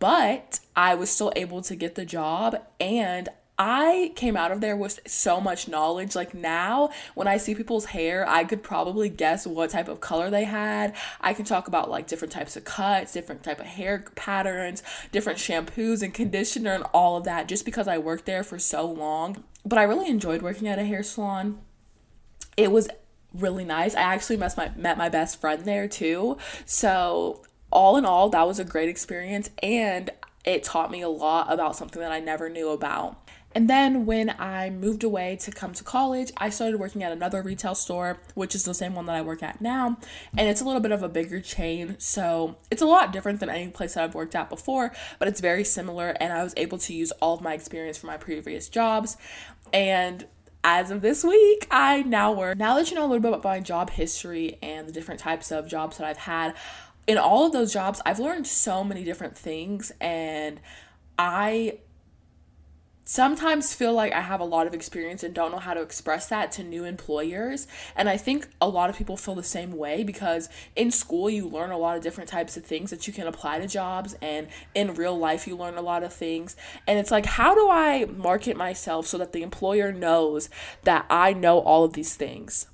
but 0.00 0.58
i 0.74 0.92
was 0.92 1.08
still 1.08 1.32
able 1.36 1.62
to 1.62 1.76
get 1.76 1.94
the 1.94 2.04
job 2.04 2.60
and 2.80 3.28
I 3.58 4.12
came 4.16 4.36
out 4.36 4.50
of 4.50 4.60
there 4.60 4.76
with 4.76 5.00
so 5.06 5.40
much 5.40 5.68
knowledge. 5.68 6.16
Like 6.16 6.34
now, 6.34 6.90
when 7.14 7.28
I 7.28 7.36
see 7.36 7.54
people's 7.54 7.86
hair, 7.86 8.28
I 8.28 8.44
could 8.44 8.62
probably 8.62 9.08
guess 9.08 9.46
what 9.46 9.70
type 9.70 9.86
of 9.86 10.00
color 10.00 10.28
they 10.28 10.44
had. 10.44 10.94
I 11.20 11.34
can 11.34 11.44
talk 11.44 11.68
about 11.68 11.88
like 11.88 12.08
different 12.08 12.32
types 12.32 12.56
of 12.56 12.64
cuts, 12.64 13.12
different 13.12 13.44
type 13.44 13.60
of 13.60 13.66
hair 13.66 14.04
patterns, 14.16 14.82
different 15.12 15.38
shampoos 15.38 16.02
and 16.02 16.12
conditioner 16.12 16.72
and 16.72 16.84
all 16.92 17.16
of 17.16 17.24
that 17.24 17.46
just 17.46 17.64
because 17.64 17.86
I 17.86 17.98
worked 17.98 18.26
there 18.26 18.42
for 18.42 18.58
so 18.58 18.90
long. 18.90 19.44
But 19.64 19.78
I 19.78 19.84
really 19.84 20.08
enjoyed 20.08 20.42
working 20.42 20.66
at 20.66 20.78
a 20.80 20.84
hair 20.84 21.04
salon. 21.04 21.60
It 22.56 22.72
was 22.72 22.88
really 23.32 23.64
nice. 23.64 23.94
I 23.94 24.02
actually 24.02 24.36
met 24.36 24.56
my 24.56 24.70
met 24.76 24.98
my 24.98 25.08
best 25.08 25.40
friend 25.40 25.64
there 25.64 25.86
too. 25.86 26.38
So, 26.66 27.42
all 27.70 27.96
in 27.96 28.04
all, 28.04 28.28
that 28.30 28.46
was 28.46 28.58
a 28.58 28.64
great 28.64 28.88
experience 28.88 29.50
and 29.62 30.10
it 30.44 30.62
taught 30.62 30.90
me 30.90 31.00
a 31.00 31.08
lot 31.08 31.52
about 31.52 31.76
something 31.76 32.00
that 32.00 32.12
I 32.12 32.20
never 32.20 32.48
knew 32.48 32.70
about. 32.70 33.23
And 33.54 33.70
then 33.70 34.04
when 34.04 34.30
I 34.38 34.70
moved 34.70 35.04
away 35.04 35.36
to 35.36 35.50
come 35.50 35.72
to 35.74 35.84
college, 35.84 36.32
I 36.36 36.50
started 36.50 36.80
working 36.80 37.02
at 37.02 37.12
another 37.12 37.40
retail 37.42 37.74
store, 37.74 38.18
which 38.34 38.54
is 38.54 38.64
the 38.64 38.74
same 38.74 38.94
one 38.94 39.06
that 39.06 39.14
I 39.14 39.22
work 39.22 39.42
at 39.42 39.60
now. 39.60 39.98
And 40.36 40.48
it's 40.48 40.60
a 40.60 40.64
little 40.64 40.80
bit 40.80 40.92
of 40.92 41.02
a 41.02 41.08
bigger 41.08 41.40
chain. 41.40 41.96
So 41.98 42.56
it's 42.70 42.82
a 42.82 42.86
lot 42.86 43.12
different 43.12 43.40
than 43.40 43.48
any 43.48 43.68
place 43.68 43.94
that 43.94 44.04
I've 44.04 44.14
worked 44.14 44.34
at 44.34 44.50
before, 44.50 44.92
but 45.18 45.28
it's 45.28 45.40
very 45.40 45.64
similar. 45.64 46.10
And 46.20 46.32
I 46.32 46.42
was 46.42 46.54
able 46.56 46.78
to 46.78 46.94
use 46.94 47.12
all 47.20 47.34
of 47.34 47.40
my 47.40 47.54
experience 47.54 47.96
from 47.96 48.08
my 48.08 48.16
previous 48.16 48.68
jobs. 48.68 49.16
And 49.72 50.26
as 50.64 50.90
of 50.90 51.02
this 51.02 51.22
week, 51.22 51.68
I 51.70 52.02
now 52.02 52.32
work. 52.32 52.56
Now 52.56 52.76
that 52.76 52.90
you 52.90 52.96
know 52.96 53.02
a 53.02 53.08
little 53.08 53.20
bit 53.20 53.28
about 53.28 53.44
my 53.44 53.60
job 53.60 53.90
history 53.90 54.58
and 54.62 54.88
the 54.88 54.92
different 54.92 55.20
types 55.20 55.52
of 55.52 55.68
jobs 55.68 55.98
that 55.98 56.06
I've 56.06 56.16
had, 56.16 56.54
in 57.06 57.18
all 57.18 57.46
of 57.46 57.52
those 57.52 57.72
jobs, 57.72 58.00
I've 58.06 58.18
learned 58.18 58.46
so 58.46 58.82
many 58.82 59.04
different 59.04 59.36
things, 59.36 59.92
and 60.00 60.58
I 61.18 61.80
sometimes 63.04 63.74
feel 63.74 63.92
like 63.92 64.12
I 64.12 64.22
have 64.22 64.40
a 64.40 64.44
lot 64.44 64.66
of 64.66 64.74
experience 64.74 65.22
and 65.22 65.34
don't 65.34 65.52
know 65.52 65.58
how 65.58 65.74
to 65.74 65.82
express 65.82 66.28
that 66.28 66.50
to 66.52 66.64
new 66.64 66.84
employers. 66.84 67.66
And 67.94 68.08
I 68.08 68.16
think 68.16 68.48
a 68.60 68.68
lot 68.68 68.90
of 68.90 68.96
people 68.96 69.16
feel 69.16 69.34
the 69.34 69.42
same 69.42 69.72
way 69.72 70.02
because 70.02 70.48
in 70.74 70.90
school 70.90 71.28
you 71.28 71.46
learn 71.46 71.70
a 71.70 71.78
lot 71.78 71.96
of 71.96 72.02
different 72.02 72.30
types 72.30 72.56
of 72.56 72.64
things 72.64 72.90
that 72.90 73.06
you 73.06 73.12
can 73.12 73.26
apply 73.26 73.58
to 73.58 73.68
jobs 73.68 74.16
and 74.22 74.48
in 74.74 74.94
real 74.94 75.16
life 75.16 75.46
you 75.46 75.56
learn 75.56 75.76
a 75.76 75.82
lot 75.82 76.02
of 76.02 76.12
things. 76.12 76.56
And 76.86 76.98
it's 76.98 77.10
like 77.10 77.26
how 77.26 77.54
do 77.54 77.68
I 77.70 78.06
market 78.06 78.56
myself 78.56 79.06
so 79.06 79.18
that 79.18 79.32
the 79.32 79.42
employer 79.42 79.92
knows 79.92 80.48
that 80.82 81.04
I 81.10 81.32
know 81.32 81.58
all 81.58 81.84
of 81.84 81.92
these 81.92 82.16
things? 82.16 82.66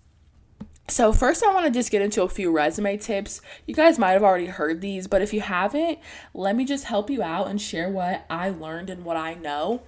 So, 0.90 1.12
first, 1.12 1.44
I 1.44 1.54
want 1.54 1.66
to 1.66 1.70
just 1.70 1.92
get 1.92 2.02
into 2.02 2.22
a 2.22 2.28
few 2.28 2.50
resume 2.50 2.96
tips. 2.96 3.40
You 3.64 3.76
guys 3.76 3.96
might 3.96 4.10
have 4.10 4.24
already 4.24 4.46
heard 4.46 4.80
these, 4.80 5.06
but 5.06 5.22
if 5.22 5.32
you 5.32 5.40
haven't, 5.40 6.00
let 6.34 6.56
me 6.56 6.64
just 6.64 6.86
help 6.86 7.08
you 7.08 7.22
out 7.22 7.46
and 7.46 7.60
share 7.60 7.88
what 7.88 8.26
I 8.28 8.50
learned 8.50 8.90
and 8.90 9.04
what 9.04 9.16
I 9.16 9.34
know. 9.34 9.82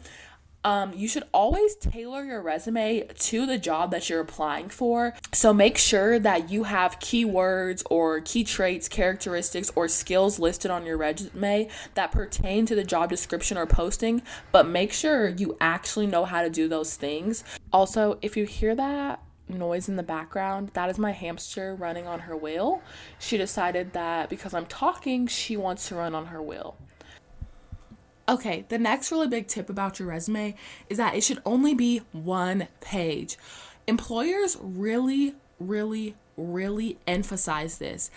Um, 0.64 0.92
you 0.95 1.09
should 1.09 1.25
always 1.33 1.75
tailor 1.75 2.25
your 2.25 2.40
resume 2.40 3.02
to 3.02 3.47
the 3.47 3.59
job 3.59 3.90
that 3.90 4.09
you're 4.09 4.21
applying 4.21 4.69
for. 4.69 5.14
So 5.33 5.52
make 5.52 5.76
sure 5.76 6.19
that 6.19 6.50
you 6.50 6.64
have 6.64 7.00
keywords 7.00 7.83
or 7.90 8.21
key 8.21 8.45
traits, 8.45 8.88
characteristics, 8.88 9.73
or 9.75 9.88
skills 9.88 10.38
listed 10.38 10.71
on 10.71 10.87
your 10.87 10.97
resume 10.97 11.69
that 11.95 12.12
pertain 12.12 12.66
to 12.66 12.75
the 12.75 12.85
job 12.85 13.11
description 13.11 13.59
or 13.59 13.66
posting, 13.66 14.23
but 14.52 14.69
make 14.69 14.92
sure 14.92 15.28
you 15.28 15.57
actually 15.61 16.07
know 16.07 16.25
how 16.25 16.42
to 16.42 16.50
do 16.50 16.69
those 16.69 16.97
things. 16.97 17.42
Also, 17.73 18.19
if 18.23 18.37
you 18.37 18.45
hear 18.45 18.75
that, 18.75 19.21
noise 19.49 19.88
in 19.88 19.97
the 19.97 20.02
background. 20.02 20.71
That 20.75 20.88
is 20.88 20.99
my 20.99 21.12
hamster 21.12 21.75
running 21.75 22.07
on 22.07 22.21
her 22.21 22.37
wheel. 22.37 22.83
She 23.19 23.37
decided 23.37 23.92
that 23.92 24.31
because 24.31 24.54
I'm 24.54 24.66
talking, 24.66 25.26
she 25.26 25.57
wants 25.57 25.88
to 25.88 25.97
run 25.97 26.14
on 26.14 26.26
her 26.26 26.40
wheel. 26.40 26.76
Okay, 28.29 28.64
the 28.69 28.79
next 28.79 29.11
really 29.11 29.26
big 29.26 29.49
tip 29.49 29.69
about 29.69 29.99
your 29.99 30.09
resume 30.09 30.55
is 30.88 30.99
that 30.99 31.14
it 31.14 31.25
should 31.25 31.43
only 31.45 31.75
be 31.75 32.02
one 32.12 32.69
page. 32.81 33.37
Employers 33.87 34.57
really, 34.61 35.35
really, 35.59 36.14
really 36.37 36.99
emphasize 37.07 37.79
this. 37.79 38.11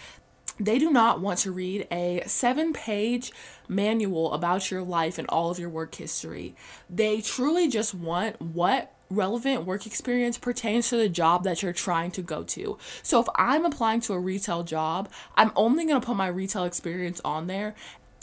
They 0.60 0.78
do 0.78 0.92
not 0.92 1.20
want 1.20 1.40
to 1.40 1.52
read 1.52 1.88
a 1.92 2.22
seven 2.28 2.72
page 2.72 3.32
manual 3.68 4.34
about 4.34 4.72
your 4.72 4.84
life 4.84 5.18
and 5.18 5.28
all 5.28 5.50
of 5.50 5.60
your 5.60 5.70
work 5.70 5.96
history. 5.96 6.56
They 6.90 7.20
truly 7.20 7.68
just 7.68 7.94
want 7.94 8.40
what 8.40 8.94
relevant 9.10 9.66
work 9.66 9.86
experience 9.86 10.38
pertains 10.38 10.90
to 10.90 10.98
the 10.98 11.10
job 11.10 11.44
that 11.44 11.62
you're 11.62 11.74
trying 11.74 12.12
to 12.12 12.22
go 12.22 12.44
to. 12.44 12.78
So 13.04 13.20
if 13.20 13.28
I'm 13.36 13.66
applying 13.66 14.02
to 14.02 14.14
a 14.14 14.20
retail 14.20 14.64
job, 14.64 15.10
I'm 15.36 15.52
only 15.56 15.86
going 15.86 16.00
to 16.00 16.06
put 16.06 16.16
my 16.16 16.28
retail 16.28 16.64
experience 16.64 17.22
on 17.26 17.48
there. 17.48 17.76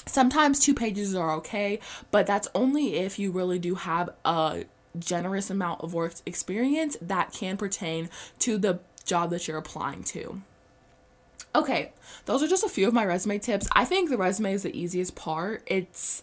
Sometimes 0.06 0.58
two 0.58 0.74
pages 0.74 1.14
are 1.14 1.32
okay, 1.36 1.78
but 2.10 2.26
that's 2.26 2.48
only 2.54 2.96
if 2.96 3.18
you 3.18 3.30
really 3.30 3.58
do 3.58 3.76
have 3.76 4.10
a 4.24 4.64
generous 4.98 5.50
amount 5.50 5.80
of 5.80 5.94
work 5.94 6.14
experience 6.26 6.96
that 7.00 7.32
can 7.32 7.56
pertain 7.56 8.10
to 8.40 8.58
the 8.58 8.80
job 9.04 9.30
that 9.30 9.48
you're 9.48 9.58
applying 9.58 10.02
to. 10.04 10.42
Okay, 11.54 11.92
those 12.24 12.42
are 12.42 12.48
just 12.48 12.64
a 12.64 12.68
few 12.68 12.88
of 12.88 12.94
my 12.94 13.04
resume 13.04 13.38
tips. 13.38 13.68
I 13.72 13.84
think 13.84 14.08
the 14.08 14.16
resume 14.16 14.54
is 14.54 14.62
the 14.62 14.76
easiest 14.76 15.14
part. 15.14 15.62
It's 15.66 16.22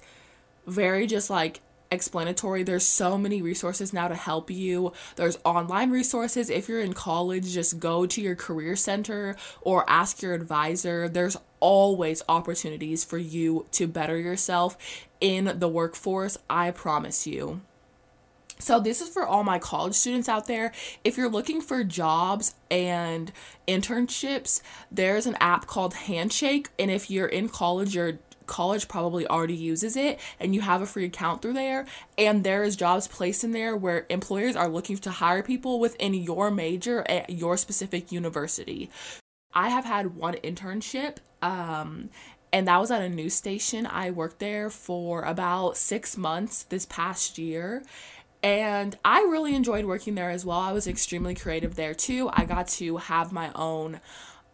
very 0.66 1.06
just 1.08 1.30
like 1.30 1.62
explanatory. 1.92 2.64
There's 2.64 2.86
so 2.86 3.18
many 3.18 3.42
resources 3.42 3.94
now 3.94 4.08
to 4.08 4.16
help 4.16 4.50
you. 4.50 4.94
There's 5.16 5.38
online 5.46 5.92
resources. 5.92 6.50
If 6.50 6.68
you're 6.68 6.82
in 6.82 6.94
college, 6.94 7.52
just 7.54 7.80
go 7.80 8.06
to 8.06 8.22
your 8.22 8.36
career 8.36 8.76
center 8.76 9.36
or 9.62 9.88
ask 9.90 10.22
your 10.22 10.34
advisor. 10.34 11.08
There's 11.08 11.38
always 11.60 12.22
opportunities 12.30 13.04
for 13.04 13.18
you 13.18 13.66
to 13.72 13.88
better 13.88 14.18
yourself 14.18 14.78
in 15.22 15.60
the 15.60 15.68
workforce. 15.68 16.38
I 16.50 16.72
promise 16.72 17.28
you. 17.28 17.62
So, 18.62 18.78
this 18.82 19.00
is 19.00 19.08
for 19.08 19.26
all 19.26 19.46
my 19.46 19.58
college 19.58 19.96
students 19.96 20.28
out 20.28 20.48
there. 20.48 20.74
If 21.06 21.18
you're 21.18 21.30
looking 21.30 21.62
for 21.62 21.86
jobs 21.86 22.56
and 22.70 23.32
internships, 23.68 24.62
there's 24.92 25.26
an 25.26 25.38
app 25.40 25.66
called 25.66 25.94
Handshake. 25.94 26.68
And 26.78 26.92
if 26.92 27.10
you're 27.10 27.28
in 27.28 27.48
college, 27.48 27.96
you're 27.96 28.20
college 28.48 28.88
probably 28.88 29.28
already 29.28 29.56
uses 29.56 29.96
it 29.96 30.20
and 30.40 30.56
you 30.56 30.62
have 30.62 30.82
a 30.82 30.86
free 30.88 31.06
account 31.06 31.40
through 31.40 31.54
there 31.54 31.86
and 32.18 32.44
there 32.44 32.64
is 32.64 32.76
jobs 32.76 33.08
placed 33.08 33.44
in 33.44 33.52
there 33.52 33.78
where 33.78 34.08
employers 34.10 34.56
are 34.56 34.68
looking 34.68 34.98
to 34.98 35.12
hire 35.12 35.44
people 35.44 35.80
within 35.80 36.16
your 36.16 36.50
major 36.50 37.06
at 37.08 37.30
your 37.30 37.56
specific 37.58 38.12
university. 38.12 38.90
I 39.66 39.70
have 39.70 39.86
had 39.86 40.16
one 40.16 40.36
internship 40.36 41.18
um 41.42 42.10
and 42.52 42.68
that 42.68 42.80
was 42.80 42.90
at 42.90 43.04
a 43.04 43.10
news 43.10 43.36
station. 43.36 43.86
I 43.86 44.10
worked 44.10 44.40
there 44.40 44.72
for 44.72 45.22
about 45.24 45.78
6 45.78 46.18
months 46.18 46.64
this 46.64 46.86
past 46.88 47.38
year 47.38 47.84
and 48.42 48.98
I 49.04 49.20
really 49.22 49.54
enjoyed 49.54 49.86
working 49.86 50.16
there 50.16 50.30
as 50.30 50.46
well. 50.46 50.60
I 50.60 50.72
was 50.72 50.88
extremely 50.88 51.36
creative 51.36 51.76
there 51.76 51.94
too. 51.94 52.30
I 52.34 52.46
got 52.46 52.68
to 52.80 52.98
have 52.98 53.32
my 53.32 53.52
own 53.54 54.00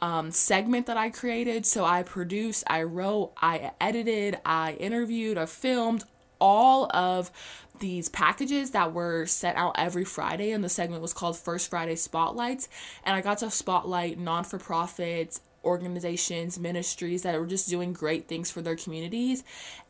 um, 0.02 0.32
segment 0.32 0.88
that 0.88 0.98
I 0.98 1.10
created. 1.10 1.66
So 1.66 1.86
I 1.86 2.04
produced, 2.04 2.64
I 2.68 2.84
wrote, 2.84 3.34
I 3.42 3.72
edited, 3.80 4.40
I 4.46 4.74
interviewed, 4.74 5.38
I 5.38 5.46
filmed 5.46 6.04
all 6.40 6.90
of 6.96 7.32
these 7.80 8.10
packages 8.10 8.72
that 8.72 8.94
were 8.94 9.26
sent 9.26 9.58
out 9.58 9.76
every 9.78 10.06
Friday, 10.06 10.52
and 10.52 10.64
the 10.64 10.70
segment 10.70 11.02
was 11.02 11.14
called 11.14 11.38
First 11.38 11.70
Friday 11.70 11.96
Spotlights. 11.96 12.70
And 13.04 13.16
I 13.16 13.22
got 13.22 13.40
to 13.40 13.52
spotlight 13.52 14.18
non 14.18 14.44
for 14.44 14.58
profits, 14.58 15.42
organizations, 15.66 16.60
ministries 16.60 17.24
that 17.24 17.38
were 17.40 17.48
just 17.48 17.68
doing 17.68 17.92
great 17.92 18.28
things 18.28 18.52
for 18.52 18.62
their 18.62 18.76
communities. 18.76 19.44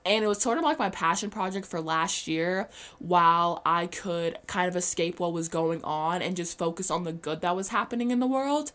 And 0.05 0.23
it 0.23 0.27
was 0.27 0.41
sort 0.41 0.57
of 0.57 0.63
like 0.63 0.79
my 0.79 0.89
passion 0.89 1.29
project 1.29 1.67
for 1.67 1.81
last 1.81 2.27
year 2.27 2.69
while 2.99 3.61
I 3.65 3.87
could 3.87 4.37
kind 4.47 4.67
of 4.67 4.75
escape 4.75 5.19
what 5.19 5.33
was 5.33 5.49
going 5.49 5.83
on 5.83 6.21
and 6.21 6.35
just 6.35 6.57
focus 6.57 6.89
on 6.89 7.03
the 7.03 7.13
good 7.13 7.41
that 7.41 7.55
was 7.55 7.69
happening 7.69 8.11
in 8.11 8.19
the 8.19 8.27
world. 8.27 8.71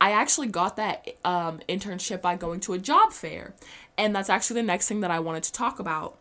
I 0.00 0.12
actually 0.12 0.46
got 0.46 0.76
that 0.76 1.08
um, 1.24 1.60
internship 1.68 2.22
by 2.22 2.36
going 2.36 2.60
to 2.60 2.72
a 2.72 2.78
job 2.78 3.12
fair. 3.12 3.54
And 3.96 4.14
that's 4.14 4.30
actually 4.30 4.60
the 4.60 4.66
next 4.66 4.88
thing 4.88 5.00
that 5.00 5.10
I 5.10 5.18
wanted 5.18 5.42
to 5.44 5.52
talk 5.52 5.80
about. 5.80 6.17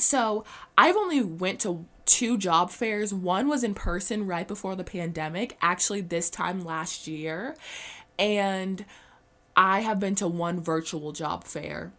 So 0.00 0.44
I've 0.76 0.96
only 0.96 1.22
went 1.22 1.60
to 1.60 1.86
two 2.06 2.38
job 2.38 2.70
fairs. 2.70 3.12
One 3.12 3.48
was 3.48 3.62
in 3.62 3.74
person 3.74 4.26
right 4.26 4.48
before 4.48 4.74
the 4.74 4.84
pandemic, 4.84 5.56
actually 5.60 6.00
this 6.00 6.30
time 6.30 6.64
last 6.64 7.06
year. 7.06 7.56
And 8.18 8.84
I 9.56 9.80
have 9.80 10.00
been 10.00 10.14
to 10.16 10.28
one 10.28 10.60
virtual 10.60 11.12
job 11.12 11.44
fair. 11.44 11.92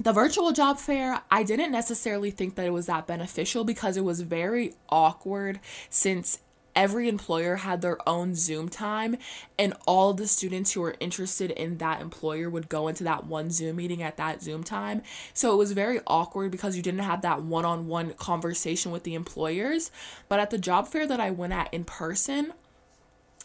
The 0.00 0.12
virtual 0.12 0.52
job 0.52 0.78
fair, 0.78 1.22
I 1.30 1.42
didn't 1.42 1.72
necessarily 1.72 2.30
think 2.30 2.54
that 2.54 2.66
it 2.66 2.72
was 2.72 2.86
that 2.86 3.08
beneficial 3.08 3.64
because 3.64 3.96
it 3.96 4.04
was 4.04 4.20
very 4.20 4.74
awkward 4.88 5.58
since 5.90 6.38
every 6.78 7.08
employer 7.08 7.56
had 7.56 7.82
their 7.82 7.98
own 8.08 8.36
Zoom 8.36 8.68
time, 8.68 9.16
and 9.58 9.74
all 9.84 10.14
the 10.14 10.28
students 10.28 10.72
who 10.72 10.80
were 10.80 10.94
interested 11.00 11.50
in 11.50 11.78
that 11.78 12.00
employer 12.00 12.48
would 12.48 12.68
go 12.68 12.86
into 12.86 13.02
that 13.02 13.26
one 13.26 13.50
Zoom 13.50 13.76
meeting 13.76 14.00
at 14.00 14.16
that 14.16 14.40
Zoom 14.40 14.62
time. 14.62 15.02
So 15.34 15.52
it 15.52 15.56
was 15.56 15.72
very 15.72 16.00
awkward 16.06 16.52
because 16.52 16.76
you 16.76 16.82
didn't 16.82 17.00
have 17.00 17.22
that 17.22 17.42
one 17.42 17.64
on 17.64 17.88
one 17.88 18.14
conversation 18.14 18.92
with 18.92 19.02
the 19.02 19.14
employers. 19.14 19.90
But 20.28 20.38
at 20.38 20.50
the 20.50 20.58
job 20.58 20.86
fair 20.86 21.04
that 21.08 21.18
I 21.18 21.32
went 21.32 21.52
at 21.52 21.74
in 21.74 21.82
person, 21.82 22.52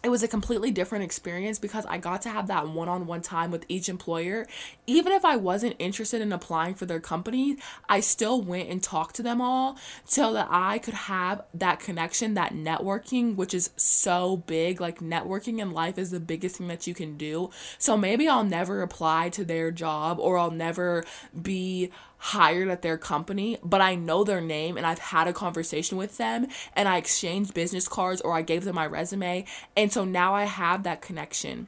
it 0.04 0.10
was 0.10 0.22
a 0.22 0.28
completely 0.28 0.70
different 0.70 1.06
experience 1.06 1.60
because 1.60 1.86
I 1.86 1.98
got 1.98 2.22
to 2.24 2.30
have 2.30 2.48
that 2.48 2.68
one 2.68 2.90
on 2.90 3.08
one 3.08 3.22
time 3.22 3.52
with 3.52 3.66
each 3.70 3.88
employer. 3.88 4.46
Even 4.86 5.14
if 5.14 5.24
I 5.24 5.38
wasn't 5.38 5.78
interested 5.80 6.20
in 6.20 6.34
applying 6.34 6.76
for 6.76 6.86
their 6.86 7.00
company, 7.00 7.56
I 7.88 8.02
still 8.02 8.42
went 8.42 8.70
and 8.70 8.84
talked 8.84 9.16
to 9.16 9.24
them 9.24 9.40
all 9.40 9.78
so 10.04 10.34
that 10.34 10.48
I 10.52 10.80
could 10.80 10.94
have 10.94 11.44
that 11.54 11.80
connection, 11.80 12.34
that 12.34 12.54
networking, 12.54 13.38
which 13.38 13.54
is 13.54 13.70
so 13.78 14.38
big. 14.46 14.82
Like, 14.82 15.00
networking 15.00 15.60
in 15.60 15.72
life 15.72 15.98
is 15.98 16.12
the 16.12 16.20
biggest 16.20 16.58
thing 16.58 16.68
that 16.68 16.86
you 16.86 16.94
can 16.94 17.16
do. 17.16 17.50
So 17.78 17.96
maybe 17.96 18.28
I'll 18.28 18.44
never 18.44 18.82
apply 18.82 19.30
to 19.30 19.46
their 19.46 19.72
job 19.72 20.20
or 20.20 20.38
I'll 20.38 20.52
never 20.52 21.06
be 21.42 21.92
hired 22.24 22.70
at 22.70 22.82
their 22.82 22.98
company, 22.98 23.58
but 23.62 23.82
I 23.82 23.96
know 23.96 24.24
their 24.24 24.40
name 24.40 24.78
and 24.78 24.86
I've 24.86 25.00
had 25.00 25.28
a 25.28 25.34
conversation 25.34 25.98
with 25.98 26.16
them 26.16 26.48
and 26.74 26.88
I 26.88 26.96
exchanged 26.96 27.54
business 27.54 27.86
cards 27.86 28.22
or 28.22 28.32
I 28.32 28.42
gave 28.42 28.64
them 28.64 28.76
my 28.76 28.88
resume. 28.88 29.44
And 29.76 29.92
so 29.92 30.06
now 30.06 30.34
I 30.34 30.46
have 30.46 30.84
that 30.84 31.02
connection. 31.02 31.68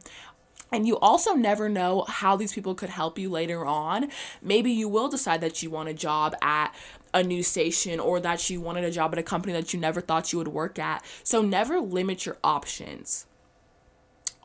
And 0.71 0.88
you 0.88 0.97
also 1.00 1.33
never 1.33 1.67
know 1.67 2.05
how 2.07 2.38
these 2.38 2.53
people 2.53 2.74
could 2.74 2.89
help 2.89 3.19
you 3.19 3.29
later 3.29 3.65
on. 3.65 4.09
Maybe 4.41 4.71
you 4.71 4.88
will 4.88 5.09
decide 5.09 5.41
that 5.41 5.62
you 5.62 5.69
want 5.69 5.89
a 5.89 5.93
job 5.93 6.38
at 6.41 6.74
a 7.13 7.21
new 7.21 7.43
station 7.43 8.00
or 8.00 8.21
that 8.21 8.50
you 8.50 8.62
wanted 8.62 8.85
a 8.85 8.91
job 8.91 9.12
at 9.12 9.19
a 9.19 9.24
company 9.24 9.51
that 9.51 9.74
you 9.74 9.79
never 9.79 10.00
thought 10.00 10.31
you 10.31 10.39
would 10.39 10.47
work 10.47 10.79
at. 10.79 11.03
So 11.25 11.41
never 11.41 11.81
limit 11.81 12.25
your 12.25 12.38
options. 12.45 13.25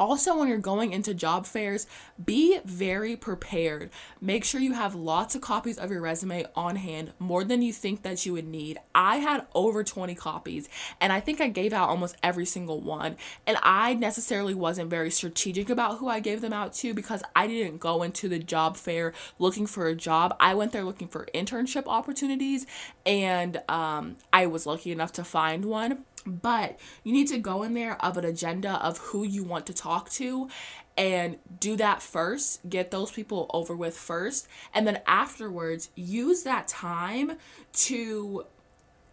Also, 0.01 0.39
when 0.39 0.49
you're 0.49 0.57
going 0.57 0.95
into 0.95 1.13
job 1.13 1.45
fairs, 1.45 1.87
be 2.25 2.59
very 2.65 3.17
prepared. 3.17 3.91
Make 4.19 4.45
sure 4.45 4.59
you 4.59 4.73
have 4.73 4.95
lots 4.95 5.35
of 5.35 5.43
copies 5.43 5.77
of 5.77 5.91
your 5.91 6.01
resume 6.01 6.47
on 6.57 6.77
hand, 6.77 7.13
more 7.19 7.45
than 7.45 7.61
you 7.61 7.71
think 7.71 8.03
that 8.03 8.25
you 8.25 8.33
would 8.33 8.49
need. 8.49 8.79
I 8.95 9.17
had 9.17 9.47
over 9.55 9.85
20 9.85 10.15
copies, 10.15 10.71
and 11.03 11.13
I 11.13 11.21
think 11.21 11.39
I 11.43 11.49
gave 11.49 11.75
out 11.75 11.91
almost 11.91 12.17
every 12.23 12.47
single 12.47 12.81
one. 12.81 13.19
And 13.47 13.59
I 13.63 13.93
necessarily 13.93 14.55
wasn't 14.55 14.89
very 14.89 15.11
strategic 15.11 15.69
about 15.69 15.99
who 15.99 16.09
I 16.09 16.21
gave 16.21 16.41
them 16.41 16.55
out 16.55 16.73
to 16.77 16.95
because 16.95 17.23
I 17.37 17.47
didn't 17.47 17.77
go 17.77 18.03
into 18.03 18.27
the 18.27 18.39
job 18.39 18.79
fair 18.79 19.13
looking 19.39 19.67
for 19.67 19.87
a 19.87 19.95
job. 19.95 20.35
I 20.41 20.55
went 20.55 20.73
there 20.73 20.83
looking 20.83 21.09
for 21.09 21.29
internship 21.35 21.87
opportunities, 21.87 22.65
and 23.05 23.61
um, 23.69 24.17
I 24.33 24.47
was 24.47 24.65
lucky 24.65 24.93
enough 24.93 25.13
to 25.13 25.25
find 25.25 25.67
one 25.67 26.07
but 26.27 26.79
you 27.05 27.13
need 27.13 27.29
to 27.29 27.39
go 27.39 27.63
in 27.63 27.75
there 27.75 28.03
of 28.05 28.17
an 28.17 28.25
agenda 28.25 28.73
of 28.85 28.99
who 28.99 29.25
you 29.25 29.43
want 29.43 29.67
to 29.67 29.75
talk 29.75 30.11
to 30.11 30.49
and 30.97 31.39
do 31.59 31.77
that 31.77 32.03
first 32.03 32.69
get 32.69 32.91
those 32.91 33.11
people 33.11 33.51
over 33.55 33.77
with 33.77 33.97
first 33.97 34.49
and 34.75 34.87
then 34.87 35.01
afterwards 35.07 35.91
use 35.95 36.43
that 36.43 36.69
time 36.69 37.33
to 37.73 38.45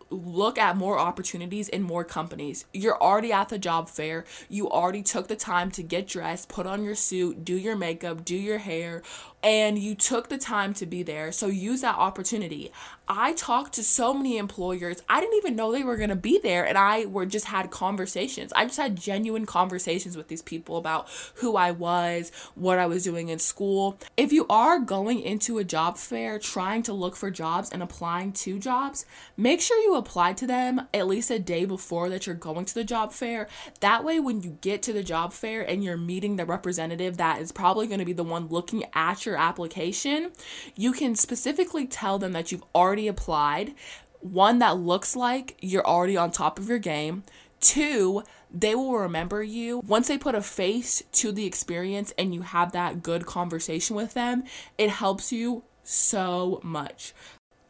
look 0.10 0.58
at 0.58 0.78
more 0.78 1.00
opportunities 1.00 1.68
in 1.70 1.82
more 1.84 2.04
companies. 2.04 2.66
You're 2.74 3.02
already 3.02 3.32
at 3.32 3.50
the 3.50 3.58
job 3.58 3.90
fair. 3.90 4.26
You 4.50 4.70
already 4.70 5.04
took 5.04 5.28
the 5.28 5.36
time 5.36 5.72
to 5.72 5.84
get 5.84 6.08
dressed, 6.08 6.50
put 6.50 6.66
on 6.66 6.84
your 6.84 6.96
suit, 6.96 7.44
do 7.44 7.56
your 7.56 7.76
makeup, 7.76 8.24
do 8.24 8.36
your 8.36 8.60
hair, 8.60 9.04
and 9.48 9.80
you 9.80 9.96
took 9.96 10.28
the 10.28 10.38
time 10.38 10.74
to 10.74 10.86
be 10.86 11.04
there. 11.04 11.32
So 11.32 11.48
use 11.48 11.80
that 11.80 11.96
opportunity. 11.96 12.70
I 13.08 13.32
talked 13.32 13.76
to 13.76 13.84
so 13.84 14.14
many 14.14 14.38
employers. 14.38 15.02
I 15.08 15.22
didn't 15.22 15.38
even 15.38 15.56
know 15.56 15.72
they 15.72 15.86
were 15.86 15.96
going 15.96 16.10
to 16.10 16.18
be 16.18 16.38
there 16.38 16.68
and 16.68 16.78
I 16.78 17.06
were 17.06 17.26
just 17.26 17.46
had 17.46 17.72
conversations. 17.72 18.52
I 18.54 18.66
just 18.66 18.78
had 18.78 18.98
genuine 18.98 19.46
conversations 19.46 20.18
with 20.18 20.28
these 20.28 20.42
people 20.42 20.76
about 20.76 21.08
who 21.36 21.56
I 21.56 21.72
was, 21.72 22.34
what 22.56 22.78
I 22.78 22.88
was 22.88 23.06
doing 23.06 23.30
in 23.30 23.40
school. 23.40 23.98
If 24.18 24.34
you 24.34 24.46
are 24.50 24.80
going 24.80 25.22
into 25.22 25.60
a 25.60 25.64
job 25.64 25.98
fair 25.98 26.40
trying 26.40 26.84
to 26.84 26.92
look 26.92 27.16
for 27.16 27.32
jobs 27.32 27.70
and 27.70 27.82
applying 27.82 28.34
to 28.34 28.60
jobs, 28.60 29.06
make 29.38 29.62
sure 29.62 29.82
you 29.82 29.96
apply 29.96 30.34
to 30.34 30.46
them 30.46 30.82
at 30.94 31.08
least 31.08 31.32
a 31.32 31.40
day 31.40 31.64
before 31.64 32.10
that 32.10 32.28
you're 32.28 32.36
going 32.36 32.66
to 32.66 32.74
the 32.76 32.84
job 32.84 33.14
fair. 33.14 33.48
That 33.80 34.04
way 34.04 34.20
when 34.20 34.42
you 34.42 34.58
get 34.60 34.82
to 34.84 34.92
the 34.92 35.04
job 35.04 35.32
fair 35.32 35.62
and 35.62 35.82
you're 35.82 35.96
meeting 35.96 36.36
the 36.36 36.46
representative 36.46 37.16
that 37.16 37.40
is 37.40 37.54
probably 37.54 37.88
going 37.88 38.00
to 38.00 38.06
be 38.06 38.12
the 38.12 38.26
one 38.26 38.48
looking 38.48 38.84
at 38.94 39.26
your 39.26 39.37
application, 39.38 40.32
you 40.76 40.92
can 40.92 41.16
specifically 41.16 41.88
tell 41.88 42.20
them 42.20 42.34
that 42.34 42.52
you've 42.52 42.64
already 42.74 43.08
applied. 43.08 43.74
One 44.20 44.60
that 44.60 44.78
looks 44.78 45.16
like 45.16 45.58
you're 45.62 45.86
already 45.86 46.18
on 46.18 46.32
top 46.32 46.60
of 46.60 46.68
your 46.68 46.80
game. 46.80 47.24
Two, 47.60 48.24
they 48.52 48.76
will 48.76 48.98
remember 48.98 49.44
you. 49.44 49.80
Once 49.80 50.08
they 50.08 50.18
put 50.18 50.36
a 50.36 50.42
face 50.42 51.04
to 51.14 51.32
the 51.32 51.46
experience 51.46 52.14
and 52.18 52.34
you 52.34 52.42
have 52.42 52.72
that 52.72 53.04
good 53.04 53.26
conversation 53.26 53.96
with 53.96 54.14
them, 54.14 54.44
it 54.78 54.90
helps 54.90 55.32
you 55.32 55.64
so 55.84 56.60
much. 56.64 57.14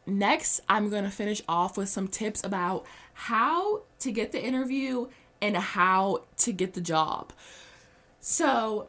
Next, 0.06 0.60
I'm 0.68 0.88
going 0.88 1.04
to 1.04 1.10
finish 1.10 1.42
off 1.48 1.76
with 1.76 1.88
some 1.88 2.08
tips 2.08 2.42
about 2.42 2.86
how 3.12 3.82
to 3.98 4.10
get 4.10 4.32
the 4.32 4.42
interview 4.42 5.08
and 5.42 5.56
how 5.56 6.24
to 6.38 6.52
get 6.52 6.74
the 6.74 6.80
job. 6.80 7.32
So, 8.20 8.88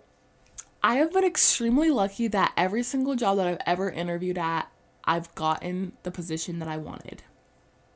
I 0.81 0.95
have 0.95 1.11
been 1.11 1.25
extremely 1.25 1.89
lucky 1.89 2.27
that 2.29 2.53
every 2.55 2.83
single 2.83 3.15
job 3.15 3.37
that 3.37 3.47
I've 3.47 3.61
ever 3.65 3.89
interviewed 3.89 4.37
at, 4.37 4.71
I've 5.03 5.33
gotten 5.35 5.93
the 6.03 6.11
position 6.11 6.59
that 6.59 6.69
I 6.69 6.77
wanted. 6.77 7.23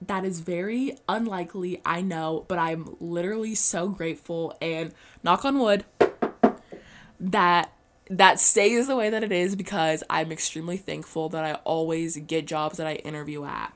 That 0.01 0.25
is 0.25 0.41
very 0.41 0.97
unlikely, 1.07 1.81
I 1.85 2.01
know, 2.01 2.43
but 2.49 2.59
I'm 2.59 2.97
literally 2.99 3.55
so 3.55 3.87
grateful 3.87 4.57
and 4.61 4.93
knock 5.23 5.45
on 5.45 5.59
wood 5.59 5.85
that 7.21 7.71
that 8.09 8.37
stays 8.37 8.87
the 8.87 8.97
way 8.97 9.09
that 9.09 9.23
it 9.23 9.31
is 9.31 9.55
because 9.55 10.03
I'm 10.09 10.29
extremely 10.33 10.75
thankful 10.75 11.29
that 11.29 11.45
I 11.45 11.53
always 11.63 12.17
get 12.17 12.45
jobs 12.45 12.77
that 12.77 12.85
I 12.85 12.95
interview 12.95 13.45
at. 13.45 13.73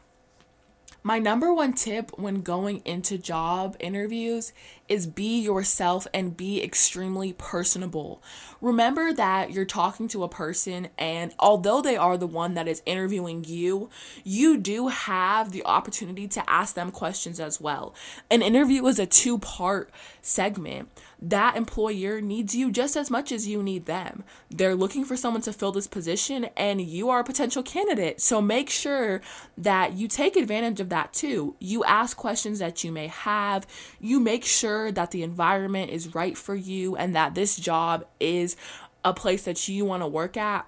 My 1.08 1.20
number 1.20 1.54
one 1.54 1.72
tip 1.72 2.12
when 2.20 2.42
going 2.42 2.82
into 2.84 3.18
job 3.18 3.78
interviews 3.80 4.52
is 4.90 5.08
be 5.08 5.40
yourself 5.40 6.06
and 6.14 6.36
be 6.36 6.62
extremely 6.62 7.32
personable. 7.32 8.22
Remember 8.60 9.14
that 9.14 9.52
you're 9.52 9.64
talking 9.64 10.10
to 10.10 10.26
a 10.26 10.28
person, 10.28 10.90
and 10.98 11.34
although 11.40 11.82
they 11.82 11.96
are 11.96 12.18
the 12.18 12.28
one 12.28 12.56
that 12.56 12.68
is 12.68 12.82
interviewing 12.86 13.46
you, 13.46 13.90
you 14.26 14.58
do 14.58 14.90
have 14.90 15.54
the 15.54 15.64
opportunity 15.64 16.28
to 16.28 16.50
ask 16.50 16.76
them 16.76 16.92
questions 16.92 17.40
as 17.40 17.62
well. 17.62 17.96
An 18.30 18.42
interview 18.42 18.86
is 18.88 19.00
a 19.00 19.06
two 19.06 19.38
part 19.38 19.90
segment 20.22 20.90
that 21.20 21.56
employer 21.56 22.22
needs 22.22 22.56
you 22.56 22.72
just 22.72 22.96
as 22.96 23.10
much 23.10 23.32
as 23.32 23.48
you 23.48 23.64
need 23.64 23.86
them. 23.86 24.24
They're 24.50 24.76
looking 24.76 25.04
for 25.04 25.18
someone 25.18 25.42
to 25.44 25.54
fill 25.54 25.72
this 25.72 25.88
position, 25.88 26.50
and 26.56 26.82
you 26.82 27.10
are 27.10 27.20
a 27.22 27.24
potential 27.24 27.64
candidate. 27.64 28.22
So 28.22 28.42
make 28.42 28.70
sure 28.70 29.22
that 29.58 29.94
you 29.94 30.08
take 30.08 30.36
advantage 30.36 30.80
of 30.80 30.90
that 30.90 31.14
too. 31.14 31.56
You 31.60 31.84
ask 31.84 32.16
questions 32.16 32.60
that 32.60 32.84
you 32.84 32.92
may 32.92 33.08
have, 33.08 33.66
you 34.00 34.20
make 34.20 34.46
sure 34.46 34.92
that 34.92 35.12
the 35.12 35.24
environment 35.24 35.92
is 35.92 36.14
right 36.14 36.38
for 36.38 36.56
you 36.56 36.96
and 36.96 37.16
that 37.16 37.36
this 37.36 37.58
job 37.58 38.06
is 38.20 38.56
a 39.04 39.14
place 39.14 39.44
that 39.44 39.68
you 39.68 39.86
want 39.86 40.04
to 40.04 40.08
work 40.08 40.38
at 40.38 40.68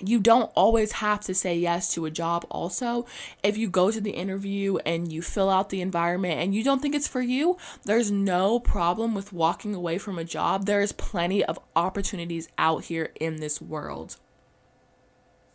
you 0.00 0.20
don't 0.20 0.50
always 0.54 0.92
have 0.92 1.20
to 1.20 1.34
say 1.34 1.56
yes 1.56 1.92
to 1.94 2.06
a 2.06 2.10
job 2.10 2.46
also. 2.50 3.06
If 3.42 3.56
you 3.56 3.68
go 3.68 3.90
to 3.90 4.00
the 4.00 4.12
interview 4.12 4.78
and 4.78 5.12
you 5.12 5.22
fill 5.22 5.50
out 5.50 5.70
the 5.70 5.80
environment 5.80 6.40
and 6.40 6.54
you 6.54 6.64
don't 6.64 6.80
think 6.80 6.94
it's 6.94 7.08
for 7.08 7.20
you 7.20 7.56
there's 7.84 8.10
no 8.10 8.58
problem 8.58 9.14
with 9.14 9.32
walking 9.32 9.74
away 9.74 9.98
from 9.98 10.18
a 10.18 10.24
job. 10.24 10.66
There's 10.66 10.92
plenty 10.92 11.44
of 11.44 11.58
opportunities 11.76 12.48
out 12.58 12.84
here 12.84 13.10
in 13.20 13.36
this 13.36 13.60
world. 13.60 14.16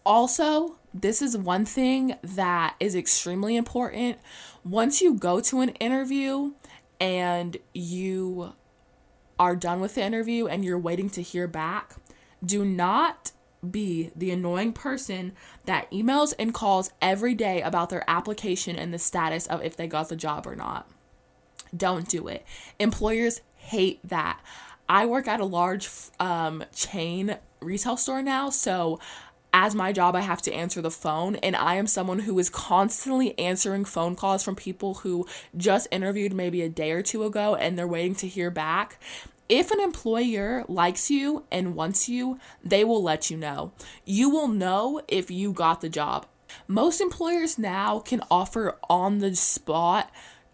Also 0.05 0.77
this 0.93 1.21
is 1.21 1.37
one 1.37 1.65
thing 1.65 2.15
that 2.23 2.75
is 2.79 2.95
extremely 2.95 3.57
important. 3.57 4.17
Once 4.63 5.01
you 5.01 5.13
go 5.13 5.41
to 5.41 5.59
an 5.59 5.69
interview 5.69 6.53
and 7.01 7.57
you 7.73 8.53
are 9.37 9.55
done 9.55 9.81
with 9.81 9.95
the 9.95 10.03
interview 10.03 10.47
and 10.47 10.63
you're 10.63 10.79
waiting 10.79 11.09
to 11.09 11.21
hear 11.21 11.47
back 11.47 11.95
do 12.45 12.63
not 12.63 13.31
be 13.71 14.11
the 14.15 14.31
annoying 14.31 14.73
person 14.73 15.33
that 15.65 15.89
emails 15.91 16.33
and 16.37 16.53
calls 16.53 16.91
every 17.01 17.33
day 17.33 17.61
about 17.61 17.89
their 17.89 18.03
application 18.09 18.75
and 18.75 18.93
the 18.93 18.99
status 18.99 19.47
of 19.47 19.63
if 19.63 19.75
they 19.75 19.87
got 19.87 20.09
the 20.09 20.15
job 20.15 20.47
or 20.47 20.55
not. 20.55 20.89
Don't 21.75 22.07
do 22.07 22.27
it. 22.27 22.45
Employers 22.79 23.41
hate 23.55 23.99
that. 24.07 24.39
I 24.87 25.05
work 25.05 25.27
at 25.27 25.39
a 25.39 25.45
large 25.45 25.89
um, 26.19 26.63
chain 26.73 27.37
retail 27.59 27.97
store 27.97 28.21
now, 28.21 28.49
so 28.49 28.99
as 29.57 29.73
my 29.73 29.93
job, 29.93 30.17
I 30.17 30.19
have 30.19 30.41
to 30.41 30.53
answer 30.53 30.81
the 30.81 30.91
phone, 30.91 31.37
and 31.37 31.55
I 31.55 31.75
am 31.75 31.87
someone 31.87 32.19
who 32.19 32.37
is 32.39 32.49
constantly 32.49 33.39
answering 33.39 33.85
phone 33.85 34.13
calls 34.13 34.43
from 34.43 34.57
people 34.57 34.95
who 34.95 35.25
just 35.55 35.87
interviewed 35.91 36.33
maybe 36.33 36.61
a 36.61 36.67
day 36.67 36.91
or 36.91 37.01
two 37.01 37.23
ago 37.23 37.55
and 37.55 37.77
they're 37.77 37.87
waiting 37.87 38.15
to 38.15 38.27
hear 38.27 38.51
back 38.51 38.99
if 39.47 39.71
an 39.71 39.79
employer 39.79 40.63
likes 40.67 41.09
you 41.11 41.43
and 41.51 41.75
wants 41.75 42.09
you, 42.09 42.39
they 42.63 42.83
will 42.83 43.03
let 43.03 43.29
you 43.29 43.37
know. 43.37 43.71
You 44.05 44.29
will 44.29 44.47
know 44.47 45.01
if 45.07 45.29
you 45.29 45.53
got 45.53 45.81
the 45.81 45.89
job. 45.89 46.25
Most 46.67 47.01
employers 47.01 47.57
now 47.57 47.99
can 47.99 48.21
offer 48.31 48.77
on 48.89 49.19
the 49.19 49.35
spot 49.35 50.11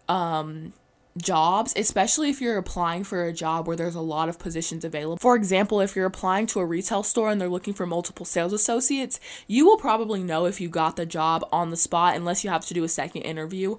um, 0.08 0.72
jobs, 1.16 1.72
especially 1.76 2.30
if 2.30 2.40
you're 2.40 2.58
applying 2.58 3.04
for 3.04 3.24
a 3.24 3.32
job 3.32 3.66
where 3.66 3.76
there's 3.76 3.94
a 3.94 4.00
lot 4.00 4.28
of 4.28 4.38
positions 4.38 4.84
available. 4.84 5.18
For 5.18 5.36
example, 5.36 5.80
if 5.80 5.94
you're 5.94 6.06
applying 6.06 6.46
to 6.48 6.60
a 6.60 6.66
retail 6.66 7.02
store 7.02 7.30
and 7.30 7.40
they're 7.40 7.48
looking 7.48 7.74
for 7.74 7.86
multiple 7.86 8.26
sales 8.26 8.52
associates, 8.52 9.20
you 9.46 9.66
will 9.66 9.76
probably 9.76 10.22
know 10.22 10.46
if 10.46 10.60
you 10.60 10.68
got 10.68 10.96
the 10.96 11.06
job 11.06 11.46
on 11.52 11.70
the 11.70 11.76
spot 11.76 12.16
unless 12.16 12.44
you 12.44 12.50
have 12.50 12.66
to 12.66 12.74
do 12.74 12.84
a 12.84 12.88
second 12.88 13.22
interview. 13.22 13.76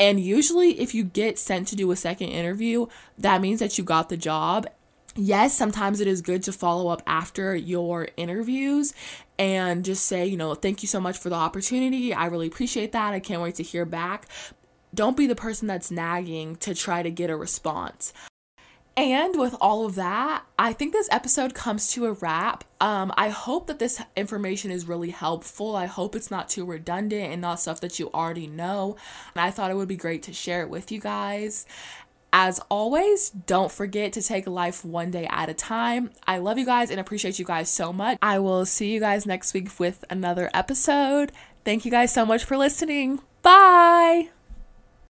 And 0.00 0.18
usually, 0.18 0.80
if 0.80 0.94
you 0.94 1.04
get 1.04 1.38
sent 1.38 1.68
to 1.68 1.76
do 1.76 1.90
a 1.90 1.96
second 1.96 2.28
interview, 2.28 2.86
that 3.18 3.42
means 3.42 3.60
that 3.60 3.76
you 3.76 3.84
got 3.84 4.08
the 4.08 4.16
job. 4.16 4.66
Yes, 5.14 5.54
sometimes 5.54 6.00
it 6.00 6.06
is 6.06 6.22
good 6.22 6.42
to 6.44 6.52
follow 6.52 6.88
up 6.88 7.02
after 7.06 7.54
your 7.54 8.08
interviews 8.16 8.94
and 9.38 9.84
just 9.84 10.06
say, 10.06 10.24
you 10.24 10.38
know, 10.38 10.54
thank 10.54 10.82
you 10.82 10.88
so 10.88 11.00
much 11.00 11.18
for 11.18 11.28
the 11.28 11.36
opportunity. 11.36 12.14
I 12.14 12.26
really 12.26 12.46
appreciate 12.46 12.92
that. 12.92 13.12
I 13.12 13.20
can't 13.20 13.42
wait 13.42 13.56
to 13.56 13.62
hear 13.62 13.84
back. 13.84 14.26
Don't 14.94 15.18
be 15.18 15.26
the 15.26 15.36
person 15.36 15.68
that's 15.68 15.90
nagging 15.90 16.56
to 16.56 16.74
try 16.74 17.02
to 17.02 17.10
get 17.10 17.28
a 17.28 17.36
response. 17.36 18.14
And 19.00 19.40
with 19.40 19.56
all 19.62 19.86
of 19.86 19.94
that, 19.94 20.44
I 20.58 20.74
think 20.74 20.92
this 20.92 21.08
episode 21.10 21.54
comes 21.54 21.90
to 21.92 22.04
a 22.04 22.12
wrap. 22.12 22.64
Um, 22.82 23.10
I 23.16 23.30
hope 23.30 23.66
that 23.68 23.78
this 23.78 24.02
information 24.14 24.70
is 24.70 24.86
really 24.86 25.08
helpful. 25.08 25.74
I 25.74 25.86
hope 25.86 26.14
it's 26.14 26.30
not 26.30 26.50
too 26.50 26.66
redundant 26.66 27.32
and 27.32 27.40
not 27.40 27.60
stuff 27.60 27.80
that 27.80 27.98
you 27.98 28.10
already 28.12 28.46
know. 28.46 28.98
And 29.34 29.40
I 29.42 29.50
thought 29.50 29.70
it 29.70 29.76
would 29.78 29.88
be 29.88 29.96
great 29.96 30.22
to 30.24 30.34
share 30.34 30.60
it 30.60 30.68
with 30.68 30.92
you 30.92 31.00
guys. 31.00 31.64
As 32.30 32.60
always, 32.70 33.30
don't 33.30 33.72
forget 33.72 34.12
to 34.12 34.22
take 34.22 34.46
life 34.46 34.84
one 34.84 35.10
day 35.10 35.26
at 35.30 35.48
a 35.48 35.54
time. 35.54 36.10
I 36.26 36.36
love 36.36 36.58
you 36.58 36.66
guys 36.66 36.90
and 36.90 37.00
appreciate 37.00 37.38
you 37.38 37.46
guys 37.46 37.70
so 37.70 37.94
much. 37.94 38.18
I 38.20 38.38
will 38.38 38.66
see 38.66 38.92
you 38.92 39.00
guys 39.00 39.24
next 39.24 39.54
week 39.54 39.80
with 39.80 40.04
another 40.10 40.50
episode. 40.52 41.32
Thank 41.64 41.86
you 41.86 41.90
guys 41.90 42.12
so 42.12 42.26
much 42.26 42.44
for 42.44 42.58
listening. 42.58 43.20
Bye. 43.40 44.28